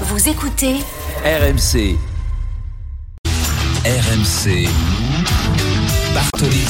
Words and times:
Vous 0.00 0.28
écoutez 0.28 0.74
RMC. 1.24 1.96
RMC. 3.86 4.68
Bartoli. 6.12 6.64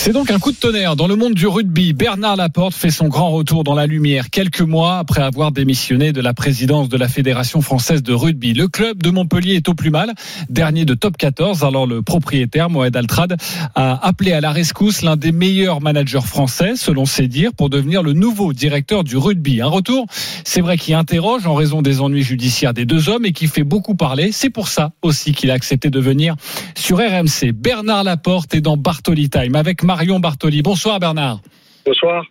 C'est 0.00 0.12
donc 0.12 0.30
un 0.30 0.38
coup 0.38 0.52
de 0.52 0.56
tonnerre 0.56 0.94
dans 0.94 1.08
le 1.08 1.16
monde 1.16 1.34
du 1.34 1.48
rugby. 1.48 1.92
Bernard 1.92 2.36
Laporte 2.36 2.72
fait 2.72 2.92
son 2.92 3.08
grand 3.08 3.30
retour 3.30 3.64
dans 3.64 3.74
la 3.74 3.86
lumière 3.86 4.30
quelques 4.30 4.60
mois 4.60 4.98
après 4.98 5.22
avoir 5.22 5.50
démissionné 5.50 6.12
de 6.12 6.20
la 6.20 6.34
présidence 6.34 6.88
de 6.88 6.96
la 6.96 7.08
Fédération 7.08 7.62
française 7.62 8.04
de 8.04 8.12
rugby. 8.12 8.54
Le 8.54 8.68
club 8.68 9.02
de 9.02 9.10
Montpellier 9.10 9.54
est 9.56 9.68
au 9.68 9.74
plus 9.74 9.90
mal, 9.90 10.14
dernier 10.50 10.84
de 10.84 10.94
top 10.94 11.16
14. 11.16 11.64
Alors 11.64 11.84
le 11.84 12.00
propriétaire 12.00 12.70
Mohamed 12.70 12.96
Altrad 12.96 13.36
a 13.74 14.06
appelé 14.06 14.32
à 14.32 14.40
la 14.40 14.52
rescousse 14.52 15.02
l'un 15.02 15.16
des 15.16 15.32
meilleurs 15.32 15.80
managers 15.80 16.24
français, 16.24 16.76
selon 16.76 17.04
ses 17.04 17.26
dires, 17.26 17.52
pour 17.52 17.68
devenir 17.68 18.04
le 18.04 18.12
nouveau 18.12 18.52
directeur 18.52 19.02
du 19.02 19.16
rugby. 19.16 19.60
Un 19.60 19.66
retour, 19.66 20.06
c'est 20.44 20.60
vrai, 20.60 20.78
qui 20.78 20.94
interroge 20.94 21.44
en 21.48 21.54
raison 21.54 21.82
des 21.82 22.00
ennuis 22.00 22.22
judiciaires 22.22 22.72
des 22.72 22.86
deux 22.86 23.08
hommes 23.08 23.26
et 23.26 23.32
qui 23.32 23.48
fait 23.48 23.64
beaucoup 23.64 23.96
parler. 23.96 24.30
C'est 24.30 24.50
pour 24.50 24.68
ça 24.68 24.92
aussi 25.02 25.32
qu'il 25.32 25.50
a 25.50 25.54
accepté 25.54 25.90
de 25.90 25.98
venir 25.98 26.36
sur 26.76 26.98
RMC. 26.98 27.50
Bernard 27.52 28.04
Laporte 28.04 28.54
est 28.54 28.60
dans 28.60 28.76
Bartoli 28.76 29.28
Time 29.28 29.56
avec 29.56 29.82
Marion 29.88 30.20
Bartoli. 30.20 30.60
Bonsoir 30.60 31.00
Bernard. 31.00 31.40
Bonsoir. 31.86 32.22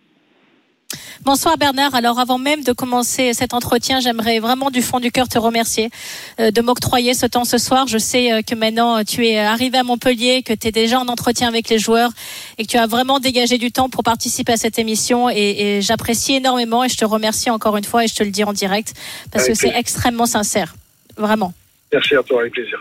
Bonsoir 1.22 1.58
Bernard. 1.58 1.92
Alors 1.96 2.20
avant 2.20 2.38
même 2.38 2.62
de 2.62 2.72
commencer 2.72 3.34
cet 3.34 3.52
entretien, 3.52 3.98
j'aimerais 3.98 4.38
vraiment 4.38 4.70
du 4.70 4.80
fond 4.80 5.00
du 5.00 5.10
cœur 5.10 5.28
te 5.28 5.40
remercier 5.40 5.90
euh, 6.38 6.52
de 6.52 6.60
m'octroyer 6.60 7.14
ce 7.14 7.26
temps 7.26 7.44
ce 7.44 7.58
soir. 7.58 7.88
Je 7.88 7.98
sais 7.98 8.32
euh, 8.32 8.42
que 8.42 8.54
maintenant 8.54 9.02
tu 9.02 9.26
es 9.26 9.38
arrivé 9.40 9.76
à 9.76 9.82
Montpellier, 9.82 10.44
que 10.44 10.52
tu 10.52 10.68
es 10.68 10.70
déjà 10.70 11.00
en 11.00 11.08
entretien 11.08 11.48
avec 11.48 11.68
les 11.68 11.80
joueurs 11.80 12.10
et 12.58 12.64
que 12.64 12.70
tu 12.70 12.76
as 12.76 12.86
vraiment 12.86 13.18
dégagé 13.18 13.58
du 13.58 13.72
temps 13.72 13.88
pour 13.88 14.04
participer 14.04 14.52
à 14.52 14.56
cette 14.56 14.78
émission 14.78 15.28
et, 15.28 15.34
et 15.34 15.82
j'apprécie 15.82 16.34
énormément 16.34 16.84
et 16.84 16.88
je 16.88 16.96
te 16.96 17.04
remercie 17.04 17.50
encore 17.50 17.76
une 17.76 17.84
fois 17.84 18.04
et 18.04 18.06
je 18.06 18.14
te 18.14 18.22
le 18.22 18.30
dis 18.30 18.44
en 18.44 18.52
direct 18.52 18.94
parce 19.32 19.46
Avec 19.46 19.56
que 19.56 19.60
c'est 19.60 19.76
extrêmement 19.76 20.26
sincère. 20.26 20.76
Vraiment. 21.16 21.52
Merci 21.92 22.14
à 22.14 22.22
toi, 22.22 22.40
avec 22.42 22.52
plaisir. 22.52 22.80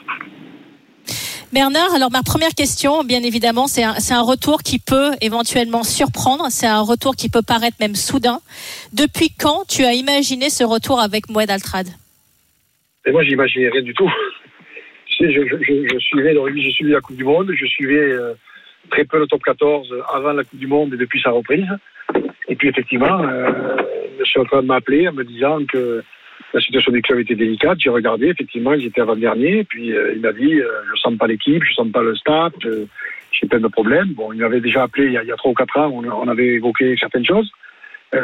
Bernard, 1.53 1.95
alors 1.95 2.11
ma 2.11 2.23
première 2.23 2.53
question, 2.55 3.05
bien 3.05 3.23
évidemment, 3.23 3.67
c'est 3.67 3.83
un, 3.83 4.21
retour 4.21 4.63
qui 4.63 4.79
peut 4.79 5.11
éventuellement 5.21 5.83
surprendre, 5.83 6.47
c'est 6.49 6.67
un 6.67 6.81
retour 6.81 7.15
qui 7.15 7.29
peut 7.29 7.41
paraître 7.41 7.77
même 7.79 7.95
soudain. 7.95 8.39
Depuis 8.93 9.29
quand 9.29 9.63
tu 9.65 9.85
as 9.85 9.93
imaginé 9.93 10.49
ce 10.49 10.65
retour 10.65 10.99
avec 10.99 11.29
Moed 11.29 11.49
Altrad? 11.49 11.87
Et 13.05 13.11
moi, 13.11 13.23
j'imaginais 13.23 13.69
rien 13.69 13.81
du 13.81 13.93
tout. 13.93 14.11
Je, 15.19 15.25
je, 15.31 15.41
je, 15.47 15.87
je 15.91 15.99
suivais 15.99 16.35
j'ai 16.57 16.71
suivi 16.71 16.91
la 16.91 17.01
Coupe 17.01 17.15
du 17.15 17.23
Monde, 17.23 17.51
je 17.51 17.65
suivais 17.65 18.11
euh, 18.11 18.33
très 18.91 19.05
peu 19.05 19.17
le 19.17 19.25
top 19.25 19.41
14 19.41 19.91
avant 20.13 20.33
la 20.33 20.43
Coupe 20.43 20.59
du 20.59 20.67
Monde 20.67 20.93
et 20.93 20.97
depuis 20.97 21.21
sa 21.21 21.31
reprise. 21.31 21.65
Et 22.49 22.55
puis, 22.55 22.67
effectivement, 22.67 23.23
euh, 23.23 23.77
je 24.19 24.25
suis 24.25 24.39
en 24.39 24.45
train 24.45 24.61
de 24.61 24.67
m'appeler 24.67 25.07
en 25.07 25.13
me 25.13 25.23
disant 25.23 25.59
que 25.65 26.03
la 26.53 26.61
situation 26.61 26.91
du 26.91 27.01
club 27.01 27.19
était 27.19 27.35
délicate. 27.35 27.79
J'ai 27.79 27.89
regardé, 27.89 28.27
effectivement, 28.27 28.73
ils 28.73 28.85
étaient 28.85 29.01
avant-dernier. 29.01 29.63
Puis, 29.65 29.95
euh, 29.95 30.13
il 30.15 30.21
m'a 30.21 30.31
dit, 30.31 30.59
euh, 30.59 30.67
je 30.93 30.99
sens 30.99 31.15
pas 31.17 31.27
l'équipe, 31.27 31.63
je 31.63 31.73
sens 31.73 31.89
pas 31.91 32.01
le 32.01 32.15
staff, 32.15 32.53
euh, 32.65 32.85
j'ai 33.31 33.47
plein 33.47 33.59
de 33.59 33.67
problèmes. 33.67 34.13
Bon, 34.13 34.31
il 34.31 34.39
m'avait 34.39 34.61
déjà 34.61 34.83
appelé 34.83 35.07
il 35.07 35.13
y 35.13 35.17
a, 35.17 35.35
3 35.35 35.51
ou 35.51 35.53
4 35.53 35.77
ans, 35.77 35.91
on, 35.93 36.27
avait 36.27 36.47
évoqué 36.47 36.95
certaines 36.97 37.25
choses 37.25 37.51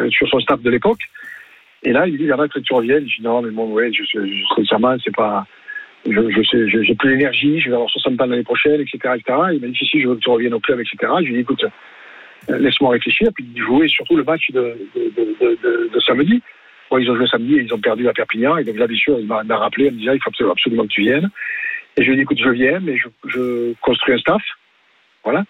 sur 0.10 0.28
son 0.30 0.40
staff 0.40 0.62
de 0.62 0.70
l'époque. 0.70 1.02
Et 1.84 1.92
là, 1.92 2.08
il 2.08 2.14
me 2.14 2.18
dit, 2.18 2.24
il 2.24 2.30
y 2.30 2.34
en 2.34 2.40
a 2.40 2.48
que 2.48 2.60
tu 2.60 2.74
reviennes. 2.74 3.08
Je 3.10 3.18
dis, 3.18 3.22
non, 3.22 3.42
mais 3.42 3.52
bon, 3.52 3.72
ouais, 3.74 3.92
je, 3.92 4.04
je, 4.04 4.26
je, 4.26 4.56
sincèrement, 4.56 4.96
c'est 5.04 5.14
pas, 5.14 5.46
je, 6.10 6.30
je 6.30 6.44
sais, 6.44 6.84
j'ai 6.84 6.96
plus 6.96 7.10
l'énergie, 7.10 7.60
je 7.60 7.68
vais 7.68 7.76
avoir 7.76 7.90
60 7.90 8.22
ans 8.22 8.26
l'année 8.26 8.44
prochaine, 8.44 8.80
etc.. 8.80 9.00
Il 9.54 9.60
m'a 9.60 9.68
dit, 9.68 9.76
si, 9.78 9.86
si, 9.86 10.02
je 10.02 10.08
veux 10.08 10.16
que 10.16 10.22
tu 10.22 10.30
reviennes 10.30 10.54
au 10.54 10.62
club, 10.62 10.80
etc. 10.80 10.98
Je 11.20 11.26
lui 11.26 11.34
ai 11.34 11.36
dit, 11.36 11.42
écoute, 11.42 11.66
laisse-moi 12.48 12.92
réfléchir, 12.92 13.30
puis 13.36 13.46
jouer 13.58 13.90
surtout 13.90 14.16
le 14.16 14.24
match 14.24 14.50
de 14.52 14.78
samedi. 16.06 16.42
Ils 17.00 17.10
ont 17.12 17.16
joué 17.16 17.28
samedi 17.28 17.56
et 17.58 17.62
ils 17.64 17.74
ont 17.74 17.80
perdu 17.80 18.08
à 18.08 18.14
Perpignan, 18.14 18.58
et 18.58 18.64
donc 18.64 18.78
là, 18.78 18.88
bien 18.88 18.98
sûr, 18.98 19.20
il 19.20 19.26
m'a 19.28 19.44
rappelé, 19.58 19.86
il 19.88 19.94
me 19.94 19.98
disait, 20.00 20.16
il 20.16 20.22
faut 20.22 20.30
absolument, 20.50 20.84
que 20.84 20.90
tu 20.90 21.02
viennes. 21.02 21.30
Et 21.98 22.02
je 22.04 22.08
lui 22.08 22.14
ai 22.14 22.16
dit, 22.18 22.22
écoute, 22.24 22.40
je 22.42 22.50
viens, 22.50 22.80
mais 22.80 22.98
je, 23.26 23.74
construis 23.82 24.16
un 24.16 24.18
staff, 24.18 24.42
voilà, 25.24 25.44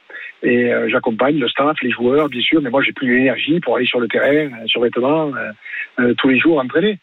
et 0.44 0.72
euh, 0.74 0.90
j'accompagne 0.90 1.40
le 1.40 1.48
staff, 1.48 1.78
les 1.82 1.90
joueurs, 1.92 2.28
bien 2.30 2.42
sûr, 2.42 2.62
mais 2.62 2.70
moi, 2.70 2.82
j'ai 2.84 2.92
plus 2.92 3.08
l'énergie 3.16 3.60
pour 3.62 3.76
aller 3.78 3.86
sur 3.86 4.00
le 4.00 4.08
terrain, 4.08 4.52
euh, 4.52 4.68
sur 4.68 4.82
vêtements, 4.82 5.32
euh, 5.36 5.52
euh, 6.00 6.14
tous 6.18 6.28
les 6.30 6.40
jours, 6.40 6.60
entraîner. 6.60 7.00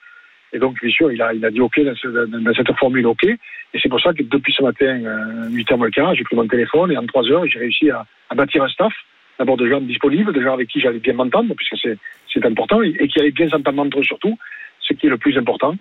Et 0.53 0.59
donc, 0.59 0.81
bien 0.81 0.91
sûr, 0.91 1.11
il 1.13 1.23
a, 1.23 1.33
il 1.33 1.45
a 1.45 1.51
dit 1.51 1.61
OK 1.61 1.81
dans, 1.81 1.95
ce- 1.95 2.09
dans- 2.09 2.39
dans 2.41 2.55
cette 2.55 2.73
formule 2.77 3.07
OK. 3.07 3.25
Et 3.25 3.79
c'est 3.81 3.89
pour 3.89 4.01
ça 4.01 4.13
que 4.13 4.23
depuis 4.25 4.53
ce 4.53 4.63
matin, 4.65 5.01
euh, 5.05 5.49
8h 5.49 5.77
moins 5.77 5.87
le 5.87 5.93
quart, 5.93 6.15
j'ai 6.17 6.25
pris 6.25 6.35
mon 6.37 6.47
téléphone 6.49 6.91
et 6.93 6.97
en 6.97 7.07
3 7.07 7.31
heures, 7.31 7.47
j'ai 7.47 7.61
réussi 7.61 7.89
à 7.91 8.05
bâtir 8.35 8.63
un 8.65 8.69
staff. 8.69 8.93
D'abord 9.41 9.57
de 9.57 9.67
gens 9.67 9.81
disponibles, 9.81 10.33
de 10.33 10.41
gens 10.43 10.53
avec 10.53 10.69
qui 10.69 10.81
j'allais 10.81 10.99
bien 11.01 11.15
m'entendre, 11.15 11.55
puisque 11.57 11.77
c'est, 11.83 12.45
important, 12.45 12.83
et, 12.83 12.95
et 13.01 13.09
qui 13.09 13.19
allaient 13.19 13.31
bien 13.33 13.49
s'entendre 13.49 13.81
entre 13.83 13.99
eux 13.99 14.05
surtout, 14.05 14.39
ce 14.81 14.93
qui 14.95 15.07
est 15.07 15.11
le 15.11 15.17
plus 15.19 15.37
important. 15.39 15.75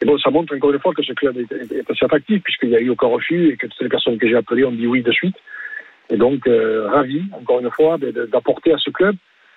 Et 0.00 0.04
bon, 0.06 0.16
ça 0.18 0.30
montre 0.30 0.54
encore 0.56 0.72
une 0.72 0.78
fois 0.80 0.94
que 0.94 1.02
ce 1.02 1.12
club 1.12 1.36
est, 1.36 1.50
est- 1.52 1.72
est 1.80 1.90
assez 1.90 2.04
attractif, 2.04 2.40
puisqu'il 2.42 2.68
n'y 2.70 2.76
a 2.76 2.80
eu 2.80 2.90
aucun 2.90 3.08
refus 3.08 3.48
et 3.50 3.56
que 3.56 3.66
toutes 3.66 3.80
les 3.82 3.88
personnes 3.88 4.16
que 4.16 4.28
j'ai 4.28 4.36
appelées 4.36 4.64
ont 4.64 4.70
dit 4.72 4.86
oui 4.86 5.02
de 5.02 5.10
suite. 5.12 5.36
Et 6.10 6.16
donc, 6.16 6.46
euh, 6.46 6.88
ravi, 6.88 7.22
encore 7.32 7.60
une 7.60 7.70
fois, 7.70 7.98
d'apporter 7.98 8.72
à 8.72 8.78
ce 8.78 8.90
club 8.90 9.16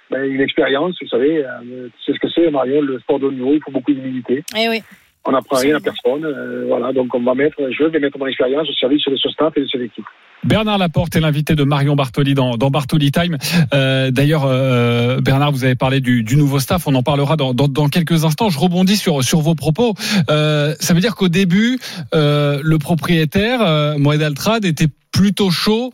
ben, 0.10 0.24
une 0.24 0.42
expérience. 0.42 0.96
Vous 1.02 1.08
savez, 1.08 1.46
euh, 1.46 1.90
c'est 2.06 2.14
ce 2.14 2.20
que 2.20 2.30
c'est, 2.30 2.50
Marion, 2.50 2.82
le 2.82 2.98
sport 3.00 3.20
de 3.20 3.26
haut 3.28 3.32
niveau, 3.32 3.54
il 3.54 3.62
faut 3.62 3.72
beaucoup 3.72 3.94
d'humilité. 3.94 4.44
Eh 4.58 4.68
oui. 4.70 4.82
On 5.26 5.32
n'apprend 5.32 5.58
rien 5.58 5.76
à 5.76 5.80
personne. 5.82 6.24
euh, 6.26 6.64
voilà, 6.68 6.94
donc 6.94 7.14
on 7.14 7.20
va 7.20 7.36
mettre, 7.36 7.58
je 7.70 7.84
vais 7.84 8.00
mettre 8.00 8.18
mon 8.18 8.28
expérience 8.28 8.70
au 8.70 8.74
service 8.74 9.04
de 9.08 9.16
ce 9.18 9.30
staff 9.30 9.56
et 9.58 9.62
de 9.62 9.68
cette 9.68 9.82
équipe. 9.82 10.06
Bernard 10.44 10.78
Laporte 10.78 11.16
est 11.16 11.20
l'invité 11.20 11.56
de 11.56 11.64
Marion 11.64 11.96
Bartoli 11.96 12.34
dans, 12.34 12.56
Bartoli 12.58 13.12
Time. 13.12 13.38
Euh, 13.74 14.12
D'ailleurs, 14.12 14.46
euh, 14.46 15.20
Bernard, 15.20 15.52
vous 15.52 15.64
avez 15.64 15.76
parlé 15.76 16.00
du, 16.00 16.24
nouveau 16.36 16.60
staff. 16.60 16.88
On 16.88 16.96
en 16.96 17.04
parlera 17.04 17.36
dans, 17.36 17.90
quelques 17.90 18.24
instants. 18.24 18.50
Je 18.50 18.60
rebondis 18.60 18.98
sur, 18.98 19.22
vos 19.40 19.56
propos. 19.56 19.94
Euh, 20.30 20.74
ça 20.80 20.94
veut 20.94 21.02
dire 21.02 21.16
qu'au 21.16 21.30
début, 21.30 21.80
le 22.14 22.78
propriétaire, 22.78 23.98
Moed 23.98 24.22
Altrad, 24.22 24.66
était 24.66 24.88
plutôt 25.12 25.50
chaud, 25.50 25.92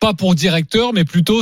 pas 0.00 0.12
pour 0.12 0.34
directeur, 0.34 0.92
mais 0.92 1.04
plutôt 1.04 1.40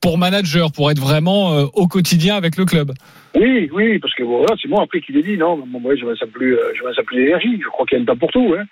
pour 0.00 0.18
manager, 0.18 0.70
pour 0.72 0.90
être 0.90 1.00
vraiment 1.00 1.58
au 1.74 1.88
quotidien 1.88 2.36
avec 2.36 2.56
le 2.56 2.64
club. 2.64 2.92
Oui, 3.34 3.68
oui, 3.72 3.98
parce 3.98 4.14
que 4.14 4.22
voilà, 4.22 4.54
c'est 4.62 4.68
moi 4.68 4.82
après 4.82 5.00
qui 5.00 5.12
l'ai 5.12 5.22
dit, 5.22 5.36
non, 5.36 5.56
moi, 5.66 5.94
je 5.96 6.06
ne 6.06 6.14
sens 6.14 6.28
plus, 6.32 6.56
je 6.74 7.02
plus 7.02 7.16
d'énergie. 7.16 7.60
Je 7.62 7.68
crois 7.68 7.84
qu'il 7.86 7.98
y 7.98 8.00
a 8.00 8.02
un 8.02 8.06
temps 8.06 8.16
pour 8.16 8.30
tout. 8.30 8.54
Hein. 8.58 8.64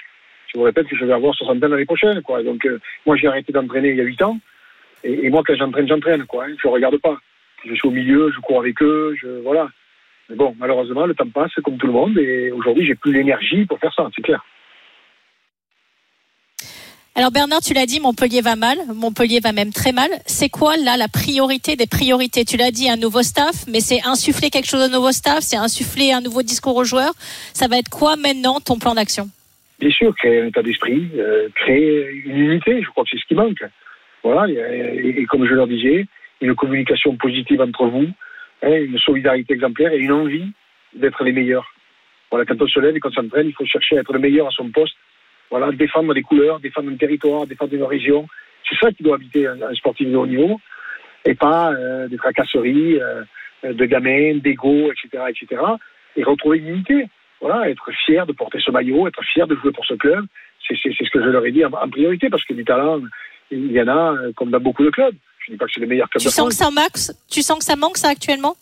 Je 0.55 0.61
vous 0.61 0.65
répète 0.65 0.87
que 0.87 0.97
je 0.97 1.05
vais 1.05 1.13
avoir 1.13 1.35
60 1.35 1.63
ans 1.65 1.69
l'année 1.69 1.85
prochaine. 1.85 2.23
Quoi. 2.23 2.43
Donc, 2.45 2.65
euh, 2.65 2.81
moi, 3.07 3.17
j'ai 3.17 3.27
arrêté 3.27 3.53
d'entraîner 3.53 3.91
il 3.91 3.97
y 3.97 4.01
a 4.01 4.05
8 4.05 4.23
ans. 4.23 4.39
Et, 5.03 5.29
moi, 5.29 5.43
quand 5.45 5.57
j'entraîne, 5.57 5.89
j'entraîne. 5.89 6.25
Quoi, 6.27 6.45
hein. 6.45 6.55
Je 6.63 6.69
ne 6.69 6.73
regarde 6.73 6.97
pas. 6.99 7.19
Je 7.67 7.75
suis 7.75 7.89
au 7.89 7.91
milieu, 7.91 8.31
je 8.31 8.41
cours 8.41 8.61
avec 8.61 8.81
eux, 8.83 9.17
je, 9.21 9.43
voilà. 9.43 9.69
Mais 10.29 10.37
bon, 10.37 10.55
malheureusement, 10.59 11.07
le 11.07 11.15
temps 11.15 11.29
passe 11.29 11.53
comme 11.65 11.77
tout 11.77 11.87
le 11.87 11.93
monde. 11.93 12.17
Et 12.19 12.53
aujourd'hui, 12.53 12.87
j'ai 12.87 12.95
plus 12.95 13.13
l'énergie 13.13 13.65
pour 13.67 13.79
faire 13.79 13.93
ça, 13.95 14.09
c'est 14.15 14.23
clair. 14.23 14.45
Alors 17.17 17.31
Bernard, 17.31 17.61
tu 17.61 17.75
l'as 17.75 17.87
dit, 17.87 18.01
Montpellier 18.01 18.41
va 18.41 18.57
mal, 18.57 18.77
Montpellier 18.93 19.39
va 19.39 19.53
même 19.53 19.73
très 19.73 19.93
mal. 19.93 20.11
C'est 20.27 20.49
quoi 20.49 20.77
là 20.77 20.97
la 20.97 21.07
priorité 21.07 21.77
des 21.77 21.87
priorités? 21.87 22.45
Tu 22.45 22.57
l'as 22.57 22.73
dit, 22.73 22.89
un 22.89 22.97
nouveau 22.97 23.23
staff, 23.23 23.67
mais 23.69 23.81
c'est 23.81 24.05
insuffler 24.05 24.51
quelque 24.51 24.69
chose 24.69 24.85
au 24.85 24.89
nouveau 24.89 25.13
staff, 25.13 25.41
c'est 25.41 25.57
insuffler 25.57 26.13
un 26.13 26.21
nouveau 26.21 26.43
discours 26.43 26.75
aux 26.75 26.85
joueurs. 26.85 27.15
Ça 27.53 27.69
va 27.69 27.79
être 27.79 27.89
quoi 27.89 28.17
maintenant 28.17 28.61
ton 28.61 28.79
plan 28.79 28.95
d'action? 28.95 29.31
Bien 29.79 29.91
sûr, 29.91 30.15
créer 30.15 30.43
un 30.43 30.47
état 30.47 30.63
d'esprit, 30.63 31.11
euh, 31.17 31.49
créer 31.55 32.09
une 32.25 32.39
unité, 32.39 32.83
je 32.83 32.89
crois 32.91 33.05
que 33.05 33.11
c'est 33.11 33.19
ce 33.19 33.27
qui 33.27 33.35
manque. 33.35 33.65
Voilà, 34.23 34.47
et, 34.49 35.27
comme 35.27 35.47
je 35.47 35.53
leur 35.53 35.67
disais, 35.67 36.07
une 36.41 36.55
communication 36.55 37.17
positive 37.17 37.61
entre 37.61 37.87
vous, 37.87 38.07
hein, 38.63 38.73
une 38.73 38.99
solidarité 38.99 39.53
exemplaire 39.53 39.93
et 39.93 39.99
une 39.99 40.13
envie 40.13 40.53
d'être 40.95 41.23
les 41.25 41.33
meilleurs. 41.33 41.69
Quand 42.31 42.61
on 42.61 42.67
se 42.67 42.81
lève 42.81 42.97
et 42.97 43.01
qu'on 43.01 43.13
s'entraîne, 43.13 43.49
il 43.49 43.53
faut 43.53 43.67
chercher 43.67 43.99
à 43.99 44.01
être 44.01 44.13
le 44.13 44.19
meilleur 44.19 44.49
à 44.49 44.51
son 44.51 44.71
poste. 44.71 44.97
Voilà, 45.51 45.71
défendre 45.73 46.15
des 46.15 46.23
couleurs, 46.23 46.59
défendre 46.59 46.91
un 46.91 46.97
territoire, 46.97 47.47
défendre 47.47 47.75
une 47.75 47.85
région. 47.85 48.27
C'est 48.69 48.77
ça 48.79 48.91
qui 48.91 49.03
doit 49.03 49.17
habiter 49.17 49.47
un, 49.47 49.61
un 49.61 49.75
sportif 49.75 50.09
de 50.09 50.17
haut 50.17 50.27
niveau, 50.27 50.59
et 51.25 51.35
pas 51.35 51.73
euh, 51.73 52.09
des 52.09 52.17
tracasseries 52.17 53.01
euh, 53.01 53.23
de 53.63 53.85
gamins, 53.85 54.37
d'ego, 54.37 54.91
etc., 54.91 55.25
etc. 55.29 55.63
Et 56.17 56.25
retrouver 56.25 56.59
une 56.59 56.69
unité. 56.69 57.09
Voilà, 57.41 57.69
être 57.69 57.91
fier 58.07 58.27
de 58.27 58.33
porter 58.33 58.59
ce 58.61 58.71
maillot, 58.71 59.07
être 59.09 59.23
fier 59.25 59.47
de 59.47 59.55
jouer 59.57 59.73
pour 59.73 59.85
ce 59.85 59.95
club, 59.95 60.25
c'est 60.67 60.77
c'est- 60.83 60.95
c'est 60.97 61.05
ce 61.05 61.11
que 61.11 61.23
je 61.23 61.29
leur 61.29 61.45
ai 61.45 61.53
dit 61.53 61.65
en, 61.65 61.73
en 61.73 61.89
priorité, 61.89 62.31
parce 62.31 62.45
que 62.45 62.55
du 62.55 62.65
talent, 62.65 63.01
il 63.51 63.71
y 63.73 63.81
en 63.83 63.89
a 63.89 64.13
euh, 64.15 64.33
comme 64.35 64.51
dans 64.51 64.61
beaucoup 64.61 64.85
de 64.85 64.91
clubs. 64.91 65.15
Je 65.41 65.51
ne 65.53 65.55
dis 65.55 65.59
pas 65.59 65.67
que 65.67 65.73
c'est 65.73 65.81
le 65.81 65.87
meilleur 65.87 66.09
club 66.09 66.21
Tu 66.23 66.29
de 66.29 66.33
sens 66.33 66.49
que 66.49 66.55
ça 66.55 66.71
manque 66.71 66.97
Tu 67.31 67.43
sens 67.43 67.59
que 67.59 67.65
ça 67.65 67.77
manque 67.77 67.99
ça 67.99 68.09
actuellement? 68.09 68.57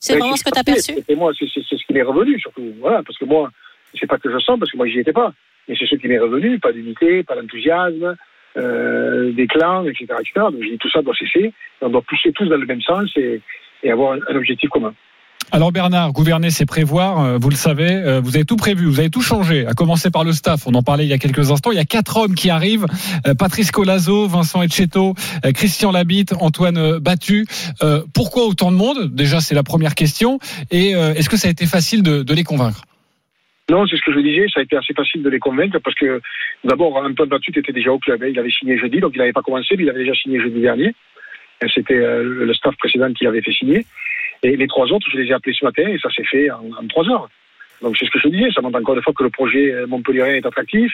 C'est 0.00 0.14
vraiment 0.18 0.34
c'est 0.36 0.38
ce 0.40 0.44
que 0.44 0.50
tu 0.54 0.60
as 0.60 0.64
perçu? 0.64 0.92
Et 1.08 1.14
moi, 1.14 1.32
c'est 1.38 1.46
c'est- 1.52 1.60
c'est 1.68 1.76
ce 1.76 1.84
qui 1.84 1.92
m'est 1.92 2.02
revenu, 2.02 2.38
surtout. 2.40 2.72
Voilà, 2.80 3.02
parce 3.02 3.18
que 3.18 3.24
moi, 3.26 3.50
c'est 3.98 4.06
pas 4.06 4.18
que 4.18 4.30
je 4.32 4.38
sens, 4.38 4.58
parce 4.58 4.70
que 4.72 4.76
moi, 4.78 4.86
j'y 4.86 4.98
étais 5.00 5.12
pas. 5.12 5.32
Mais 5.68 5.76
c'est 5.78 5.86
ce 5.86 5.94
qui 5.96 6.08
m'est 6.08 6.18
revenu, 6.18 6.58
pas 6.58 6.72
d'unité, 6.72 7.22
pas 7.22 7.36
d'enthousiasme, 7.36 8.16
euh, 8.56 9.32
des 9.32 9.46
clans, 9.46 9.84
etc., 9.86 10.06
etc. 10.20 10.32
Donc, 10.50 10.62
j'ai 10.62 10.70
dit, 10.70 10.78
tout 10.78 10.90
ça 10.90 11.02
doit 11.02 11.14
cesser. 11.14 11.52
On 11.82 11.88
doit 11.90 12.02
pousser 12.02 12.32
tous 12.32 12.46
dans 12.46 12.56
le 12.56 12.66
même 12.66 12.80
sens 12.82 13.10
et, 13.16 13.40
et 13.82 13.90
avoir 13.90 14.12
un, 14.14 14.18
un 14.28 14.36
objectif 14.36 14.70
commun. 14.70 14.94
Alors 15.50 15.72
Bernard, 15.72 16.12
gouverner 16.12 16.50
c'est 16.50 16.64
prévoir, 16.64 17.20
euh, 17.20 17.38
vous 17.38 17.50
le 17.50 17.56
savez, 17.56 17.90
euh, 17.90 18.20
vous 18.20 18.36
avez 18.36 18.44
tout 18.44 18.56
prévu, 18.56 18.86
vous 18.86 19.00
avez 19.00 19.10
tout 19.10 19.20
changé, 19.20 19.66
à 19.66 19.74
commencer 19.74 20.10
par 20.10 20.24
le 20.24 20.32
staff, 20.32 20.66
on 20.66 20.74
en 20.74 20.82
parlait 20.82 21.04
il 21.04 21.10
y 21.10 21.12
a 21.12 21.18
quelques 21.18 21.50
instants, 21.50 21.72
il 21.72 21.76
y 21.76 21.80
a 21.80 21.84
quatre 21.84 22.16
hommes 22.16 22.34
qui 22.34 22.48
arrivent, 22.48 22.86
euh, 23.26 23.34
Patrice 23.34 23.70
Colazo, 23.70 24.28
Vincent 24.28 24.62
Etcheto, 24.62 25.14
Christian 25.54 25.92
Labitte, 25.92 26.34
Antoine 26.40 26.98
Battu. 26.98 27.46
Pourquoi 28.14 28.46
autant 28.46 28.70
de 28.70 28.76
monde? 28.76 29.14
Déjà 29.14 29.40
c'est 29.40 29.54
la 29.54 29.62
première 29.62 29.94
question, 29.94 30.38
et 30.70 30.90
est-ce 30.90 31.28
que 31.28 31.36
ça 31.36 31.48
a 31.48 31.50
été 31.50 31.66
facile 31.66 32.02
de, 32.02 32.34
les 32.34 32.44
convaincre? 32.44 32.82
Non, 33.70 33.86
c'est 33.86 33.96
ce 33.96 34.02
que 34.02 34.12
je 34.12 34.20
disais, 34.20 34.46
ça 34.52 34.60
a 34.60 34.62
été 34.62 34.76
assez 34.76 34.94
facile 34.94 35.22
de 35.22 35.28
les 35.28 35.38
convaincre 35.38 35.78
parce 35.84 35.96
que 35.96 36.20
d'abord, 36.64 36.96
Antoine 36.96 37.28
Batut 37.28 37.52
était 37.56 37.72
déjà 37.72 37.92
au 37.92 37.98
club, 37.98 38.22
hein. 38.22 38.28
il 38.30 38.38
avait 38.38 38.50
signé 38.50 38.78
jeudi, 38.78 39.00
donc 39.00 39.12
il 39.14 39.18
n'avait 39.18 39.32
pas 39.32 39.42
commencé, 39.42 39.76
mais 39.76 39.84
il 39.84 39.90
avait 39.90 40.04
déjà 40.04 40.14
signé 40.14 40.40
jeudi 40.40 40.60
dernier. 40.60 40.94
C'était 41.72 41.94
le 41.94 42.52
staff 42.54 42.76
précédent 42.76 43.12
qui 43.12 43.24
l'avait 43.24 43.42
fait 43.42 43.52
signer. 43.52 43.86
Et 44.42 44.56
les 44.56 44.66
trois 44.66 44.90
autres, 44.92 45.06
je 45.10 45.18
les 45.18 45.28
ai 45.30 45.32
appelés 45.32 45.54
ce 45.58 45.64
matin 45.64 45.86
et 45.86 45.98
ça 45.98 46.10
s'est 46.10 46.24
fait 46.24 46.50
en, 46.50 46.86
trois 46.88 47.08
heures. 47.08 47.28
Donc 47.80 47.96
c'est 47.96 48.06
ce 48.06 48.10
que 48.10 48.18
je 48.18 48.28
disais, 48.28 48.50
ça 48.52 48.60
montre 48.60 48.78
encore 48.78 48.96
une 48.96 49.02
fois 49.02 49.12
que 49.12 49.24
le 49.24 49.30
projet 49.30 49.72
euh, 49.72 49.86
Montpellier 49.86 50.38
est 50.38 50.46
attractif. 50.46 50.92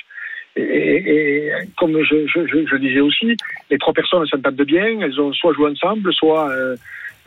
Et, 0.56 1.50
comme 1.76 2.02
je, 2.02 2.76
disais 2.76 3.00
aussi, 3.00 3.36
les 3.70 3.78
trois 3.78 3.92
personnes 3.92 4.26
s'entendent 4.26 4.62
bien, 4.62 5.00
elles 5.00 5.20
ont 5.20 5.32
soit 5.32 5.52
joué 5.52 5.70
ensemble, 5.70 6.12
soit 6.12 6.50
euh, 6.50 6.74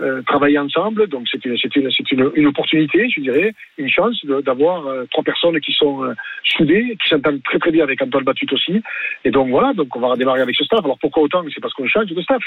euh, 0.01 0.21
travaillé 0.23 0.59
ensemble. 0.59 1.07
Donc 1.07 1.27
c'est 1.31 1.43
une, 1.45 1.55
une, 1.75 1.89
une, 2.11 2.31
une, 2.35 2.47
opportunité, 2.47 3.09
je 3.09 3.21
dirais, 3.21 3.53
une 3.77 3.89
chance 3.89 4.19
d'avoir 4.25 4.83
trois 5.11 5.23
personnes 5.23 5.59
qui 5.61 5.71
sont 5.71 6.13
soudées, 6.43 6.97
qui 7.01 7.09
s'entendent 7.09 7.41
très 7.43 7.59
très 7.59 7.71
bien 7.71 7.83
avec 7.83 8.01
Antoine 8.01 8.25
Batut 8.25 8.51
aussi. 8.51 8.81
Et 9.23 9.31
donc 9.31 9.49
voilà, 9.49 9.73
donc 9.73 9.95
on 9.95 9.99
va 9.99 10.09
redémarrer 10.09 10.41
avec 10.41 10.55
ce 10.55 10.65
staff. 10.65 10.83
Alors 10.83 10.99
pourquoi 10.99 11.23
autant? 11.23 11.43
C'est 11.53 11.61
parce 11.61 11.73
qu'on 11.73 11.87
change 11.87 12.07
de 12.07 12.21
staff. 12.21 12.43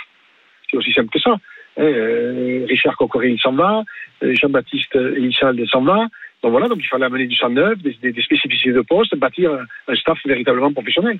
C'est 0.70 0.76
aussi 0.76 0.92
simple 0.92 1.10
que 1.10 1.20
ça. 1.20 1.36
Euh, 1.78 2.66
Richard 2.68 2.96
Cocorine 2.96 3.38
s'en 3.38 3.52
va, 3.52 3.82
Jean-Baptiste 4.22 4.94
Elissalde 4.94 5.64
s'en 5.66 5.82
va. 5.82 6.06
Donc 6.42 6.52
voilà, 6.52 6.68
donc 6.68 6.78
il 6.80 6.86
fallait 6.86 7.06
amener 7.06 7.26
du 7.26 7.36
sang 7.36 7.50
neuf, 7.50 7.78
des, 7.78 7.96
des, 8.02 8.12
des 8.12 8.22
spécificités 8.22 8.72
de 8.72 8.82
poste, 8.82 9.16
bâtir 9.16 9.52
un, 9.52 9.92
un 9.92 9.96
staff 9.96 10.18
véritablement 10.24 10.72
professionnel. 10.72 11.18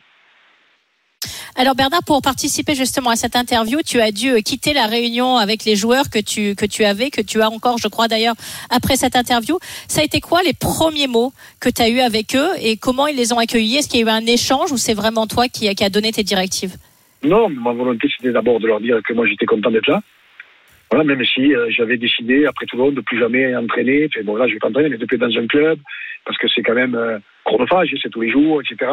Alors 1.56 1.76
Bernard, 1.76 2.02
pour 2.04 2.20
participer 2.20 2.74
justement 2.74 3.10
à 3.10 3.16
cette 3.16 3.36
interview, 3.36 3.78
tu 3.86 4.00
as 4.00 4.10
dû 4.10 4.42
quitter 4.42 4.72
la 4.72 4.86
réunion 4.86 5.36
avec 5.36 5.64
les 5.64 5.76
joueurs 5.76 6.10
que 6.10 6.18
tu 6.18 6.56
que 6.56 6.66
tu 6.66 6.84
avais, 6.84 7.10
que 7.10 7.20
tu 7.20 7.40
as 7.40 7.48
encore, 7.48 7.78
je 7.78 7.86
crois 7.86 8.08
d'ailleurs, 8.08 8.34
après 8.70 8.96
cette 8.96 9.14
interview. 9.14 9.58
Ça 9.88 10.00
a 10.00 10.04
été 10.04 10.20
quoi 10.20 10.42
les 10.42 10.52
premiers 10.52 11.06
mots 11.06 11.32
que 11.60 11.70
tu 11.70 11.80
as 11.80 11.88
eu 11.88 12.00
avec 12.00 12.34
eux 12.34 12.50
et 12.60 12.76
comment 12.76 13.06
ils 13.06 13.16
les 13.16 13.32
ont 13.32 13.38
accueillis? 13.38 13.76
Est-ce 13.76 13.88
qu'il 13.88 14.00
y 14.00 14.02
a 14.02 14.06
eu 14.06 14.10
un 14.10 14.26
échange 14.26 14.72
ou 14.72 14.76
c'est 14.76 14.94
vraiment 14.94 15.26
toi 15.26 15.46
qui, 15.46 15.72
qui 15.74 15.84
a 15.84 15.90
donné 15.90 16.10
tes 16.10 16.24
directives? 16.24 16.74
Non, 17.22 17.48
ma 17.48 17.72
volonté 17.72 18.08
c'était 18.14 18.32
d'abord 18.32 18.58
de 18.58 18.66
leur 18.66 18.80
dire 18.80 19.00
que 19.06 19.14
moi 19.14 19.24
j'étais 19.26 19.46
content 19.46 19.70
d'être 19.70 19.86
là. 19.86 20.02
Même 21.02 21.24
si 21.24 21.54
euh, 21.54 21.66
j'avais 21.70 21.96
décidé 21.96 22.46
après 22.46 22.66
monde 22.74 22.94
de 22.94 23.00
plus 23.00 23.18
jamais 23.18 23.56
entraîner. 23.56 24.06
Enfin, 24.06 24.20
bon 24.24 24.36
là 24.36 24.46
je 24.46 24.52
vais 24.52 24.58
pas 24.58 24.68
entraîner, 24.68 24.90
mais 24.90 24.98
de 24.98 25.06
plus 25.06 25.18
dans 25.18 25.36
un 25.36 25.46
club 25.46 25.78
parce 26.24 26.38
que 26.38 26.48
c'est 26.48 26.62
quand 26.62 26.74
même 26.74 26.94
euh, 26.94 27.18
chronophage, 27.44 27.94
c'est 28.02 28.10
tous 28.10 28.22
les 28.22 28.30
jours, 28.30 28.60
etc. 28.60 28.90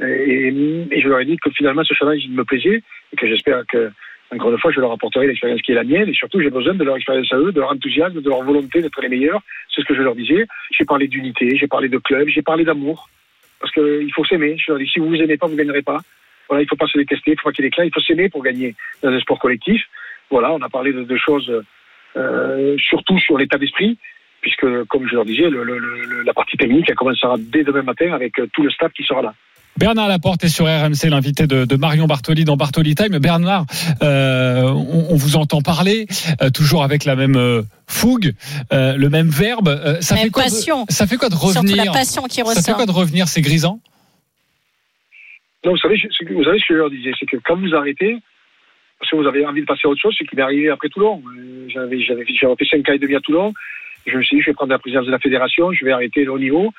Et, 0.00 0.52
je 1.00 1.08
leur 1.08 1.20
ai 1.20 1.24
dit 1.24 1.36
que 1.36 1.50
finalement 1.50 1.82
ce 1.84 1.94
challenge 1.94 2.28
me 2.28 2.44
plaisait 2.44 2.82
et 3.12 3.16
que 3.16 3.26
j'espère 3.26 3.66
que 3.66 3.90
encore 4.32 4.52
une 4.52 4.58
fois 4.58 4.70
je 4.70 4.80
leur 4.80 4.92
apporterai 4.92 5.26
l'expérience 5.26 5.60
qui 5.62 5.72
est 5.72 5.74
la 5.74 5.84
mienne 5.84 6.08
et 6.08 6.14
surtout 6.14 6.40
j'ai 6.40 6.50
besoin 6.50 6.74
de 6.74 6.84
leur 6.84 6.96
expérience 6.96 7.32
à 7.32 7.38
eux, 7.38 7.50
de 7.50 7.60
leur 7.60 7.72
enthousiasme, 7.72 8.20
de 8.20 8.28
leur 8.28 8.42
volonté 8.42 8.80
d'être 8.80 9.00
les 9.02 9.08
meilleurs. 9.08 9.40
C'est 9.74 9.82
ce 9.82 9.86
que 9.86 9.94
je 9.94 10.02
leur 10.02 10.14
disais. 10.14 10.46
J'ai 10.70 10.84
parlé 10.84 11.08
d'unité, 11.08 11.56
j'ai 11.56 11.66
parlé 11.66 11.88
de 11.88 11.98
club, 11.98 12.28
j'ai 12.28 12.42
parlé 12.42 12.64
d'amour 12.64 13.08
parce 13.60 13.72
qu'il 13.72 14.12
faut 14.14 14.24
s'aimer. 14.24 14.56
Je 14.58 14.70
leur 14.70 14.78
dis 14.78 14.86
si 14.86 15.00
vous 15.00 15.08
vous 15.08 15.16
aimez 15.16 15.36
pas 15.36 15.46
vous 15.46 15.56
gagnerez 15.56 15.82
pas. 15.82 16.00
Voilà, 16.48 16.62
il 16.62 16.68
faut 16.68 16.76
pas 16.76 16.86
se 16.86 16.96
détester, 16.96 17.32
il 17.32 17.40
faut 17.40 17.48
pas 17.48 17.52
qu'il 17.52 17.64
est 17.64 17.70
clair, 17.70 17.84
il 17.84 17.92
faut 17.92 18.00
s'aimer 18.00 18.28
pour 18.28 18.42
gagner 18.42 18.74
dans 19.02 19.10
un 19.10 19.20
sport 19.20 19.38
collectif. 19.38 19.82
Voilà, 20.30 20.52
on 20.52 20.60
a 20.60 20.68
parlé 20.68 20.92
de, 20.92 21.04
de 21.04 21.16
choses 21.16 21.50
euh, 22.16 22.76
surtout 22.78 23.18
sur 23.18 23.38
l'état 23.38 23.58
d'esprit 23.58 23.98
puisque 24.40 24.84
comme 24.84 25.06
je 25.08 25.14
leur 25.14 25.24
disais 25.24 25.50
le, 25.50 25.64
le, 25.64 25.78
le, 25.78 26.22
la 26.22 26.32
partie 26.32 26.56
technique 26.56 26.88
elle 26.88 26.94
commencera 26.94 27.36
dès 27.38 27.64
demain 27.64 27.82
matin 27.82 28.12
avec 28.12 28.34
tout 28.52 28.62
le 28.62 28.70
staff 28.70 28.92
qui 28.92 29.02
sera 29.02 29.22
là. 29.22 29.34
Bernard 29.78 30.08
Laporte 30.08 30.42
est 30.42 30.48
sur 30.48 30.64
RMC, 30.66 31.08
l'invité 31.08 31.46
de, 31.46 31.64
de, 31.64 31.76
Marion 31.76 32.06
Bartoli 32.06 32.44
dans 32.44 32.56
Bartoli 32.56 32.96
Time. 32.96 33.18
Bernard, 33.18 33.64
euh, 34.02 34.62
on, 34.64 35.06
on, 35.10 35.16
vous 35.16 35.36
entend 35.36 35.62
parler, 35.62 36.06
euh, 36.42 36.50
toujours 36.50 36.82
avec 36.82 37.04
la 37.04 37.14
même 37.14 37.36
euh, 37.36 37.62
fougue, 37.86 38.32
le 38.72 39.06
même 39.06 39.28
verbe. 39.28 39.68
ça, 40.00 40.16
même 40.16 40.24
fait 40.24 40.30
quoi 40.30 40.42
passion. 40.44 40.84
De, 40.84 40.92
ça 40.92 41.06
fait 41.06 41.16
quoi 41.16 41.28
de 41.28 41.36
revenir 41.36 41.74
Surtout 41.76 41.86
la 41.86 41.92
passion 41.92 42.22
qui 42.24 42.42
ressort. 42.42 42.56
Ça 42.60 42.72
fait 42.72 42.76
quoi 42.76 42.86
de 42.86 42.90
revenir 42.90 43.28
C'est 43.28 43.40
grisant? 43.40 43.80
Non, 45.64 45.72
vous 45.72 45.78
savez, 45.78 45.96
vous 45.96 46.44
savez 46.44 46.58
ce 46.58 46.66
que 46.66 46.74
je 46.74 46.78
leur 46.78 46.90
disais, 46.90 47.12
c'est 47.18 47.26
que 47.26 47.36
quand 47.36 47.56
vous 47.56 47.74
arrêtez, 47.74 48.16
parce 48.98 49.10
que 49.10 49.16
vous 49.16 49.26
avez 49.26 49.46
envie 49.46 49.60
de 49.60 49.66
passer 49.66 49.86
à 49.86 49.88
autre 49.88 50.00
chose, 50.00 50.14
c'est 50.18 50.26
qu'il 50.26 50.36
m'est 50.36 50.42
arrivé 50.42 50.70
après 50.70 50.88
Toulon. 50.88 51.22
J'avais, 51.68 52.00
j'avais, 52.00 52.24
j'avais 52.26 52.56
fait 52.56 52.64
5 52.64 52.88
ans 52.88 52.92
et 52.92 52.98
demi 52.98 53.14
à 53.14 53.20
Toulon. 53.20 53.54
Je 54.06 54.16
me 54.16 54.22
suis 54.22 54.36
dit, 54.36 54.42
je 54.42 54.50
vais 54.50 54.54
prendre 54.54 54.72
la 54.72 54.78
présidence 54.78 55.06
de 55.06 55.10
la 55.12 55.18
fédération, 55.18 55.72
je 55.72 55.84
vais 55.84 55.92
arrêter 55.92 56.24
le 56.24 56.32
haut 56.32 56.38
niveau. 56.38 56.72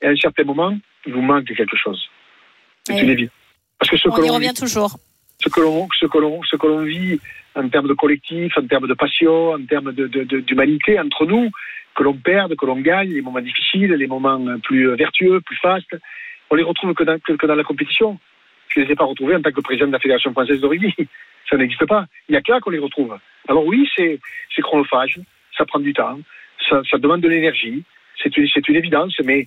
Et 0.00 0.06
à 0.06 0.10
un 0.10 0.16
certain 0.16 0.44
moment, 0.44 0.76
il 1.06 1.12
vous 1.12 1.20
manque 1.20 1.46
quelque 1.46 1.76
chose. 1.76 2.08
C'est 2.84 3.00
une 3.00 3.10
évidence. 3.10 3.34
Parce 3.78 3.90
que 3.90 3.96
ce 3.96 4.08
On 4.08 4.12
que 4.12 4.24
y 4.24 4.30
revient 4.30 4.48
vit, 4.48 4.54
toujours. 4.54 4.96
Ce 5.40 5.48
que 5.48 5.60
l'on, 5.60 5.88
ce 5.98 6.06
que 6.06 6.18
l'on, 6.18 6.42
ce 6.42 6.56
que 6.56 6.66
l'on 6.66 6.82
vit 6.84 7.18
en 7.54 7.68
termes 7.68 7.88
de 7.88 7.94
collectif, 7.94 8.56
en 8.56 8.66
termes 8.66 8.88
de 8.88 8.94
passion, 8.94 9.52
en 9.52 9.64
termes 9.66 9.92
de, 9.92 10.06
de, 10.06 10.24
de, 10.24 10.40
d'humanité 10.40 10.98
entre 10.98 11.26
nous, 11.26 11.50
que 11.94 12.02
l'on 12.02 12.14
perde, 12.14 12.56
que 12.56 12.66
l'on 12.66 12.80
gagne, 12.80 13.10
les 13.10 13.22
moments 13.22 13.40
difficiles, 13.40 13.92
les 13.92 14.06
moments 14.06 14.40
plus 14.62 14.94
vertueux, 14.96 15.40
plus 15.40 15.56
fastes, 15.56 15.94
on 16.50 16.54
les 16.54 16.62
retrouve 16.62 16.94
que 16.94 17.04
dans, 17.04 17.18
que, 17.18 17.32
que 17.32 17.46
dans 17.46 17.54
la 17.54 17.64
compétition. 17.64 18.18
Je 18.68 18.80
ne 18.80 18.84
les 18.84 18.92
ai 18.92 18.96
pas 18.96 19.04
retrouvés 19.04 19.36
en 19.36 19.42
tant 19.42 19.52
que 19.52 19.60
président 19.60 19.86
de 19.86 19.92
la 19.92 19.98
Fédération 19.98 20.32
française 20.32 20.60
de 20.60 20.66
rugby. 20.66 20.94
Ça 21.54 21.58
n'existe 21.58 21.86
pas. 21.86 22.06
Il 22.28 22.32
n'y 22.32 22.36
a 22.36 22.42
que 22.42 22.50
là 22.50 22.58
qu'on 22.58 22.70
les 22.70 22.80
retrouve. 22.80 23.16
Alors 23.46 23.64
oui, 23.64 23.88
c'est, 23.94 24.18
chronophage, 24.58 25.20
ça 25.56 25.64
prend 25.64 25.78
du 25.78 25.92
temps, 25.92 26.18
ça, 26.68 26.82
demande 26.98 27.20
de 27.20 27.28
l'énergie, 27.28 27.84
c'est 28.20 28.36
une, 28.36 28.48
une 28.68 28.76
évidence, 28.76 29.14
mais 29.22 29.46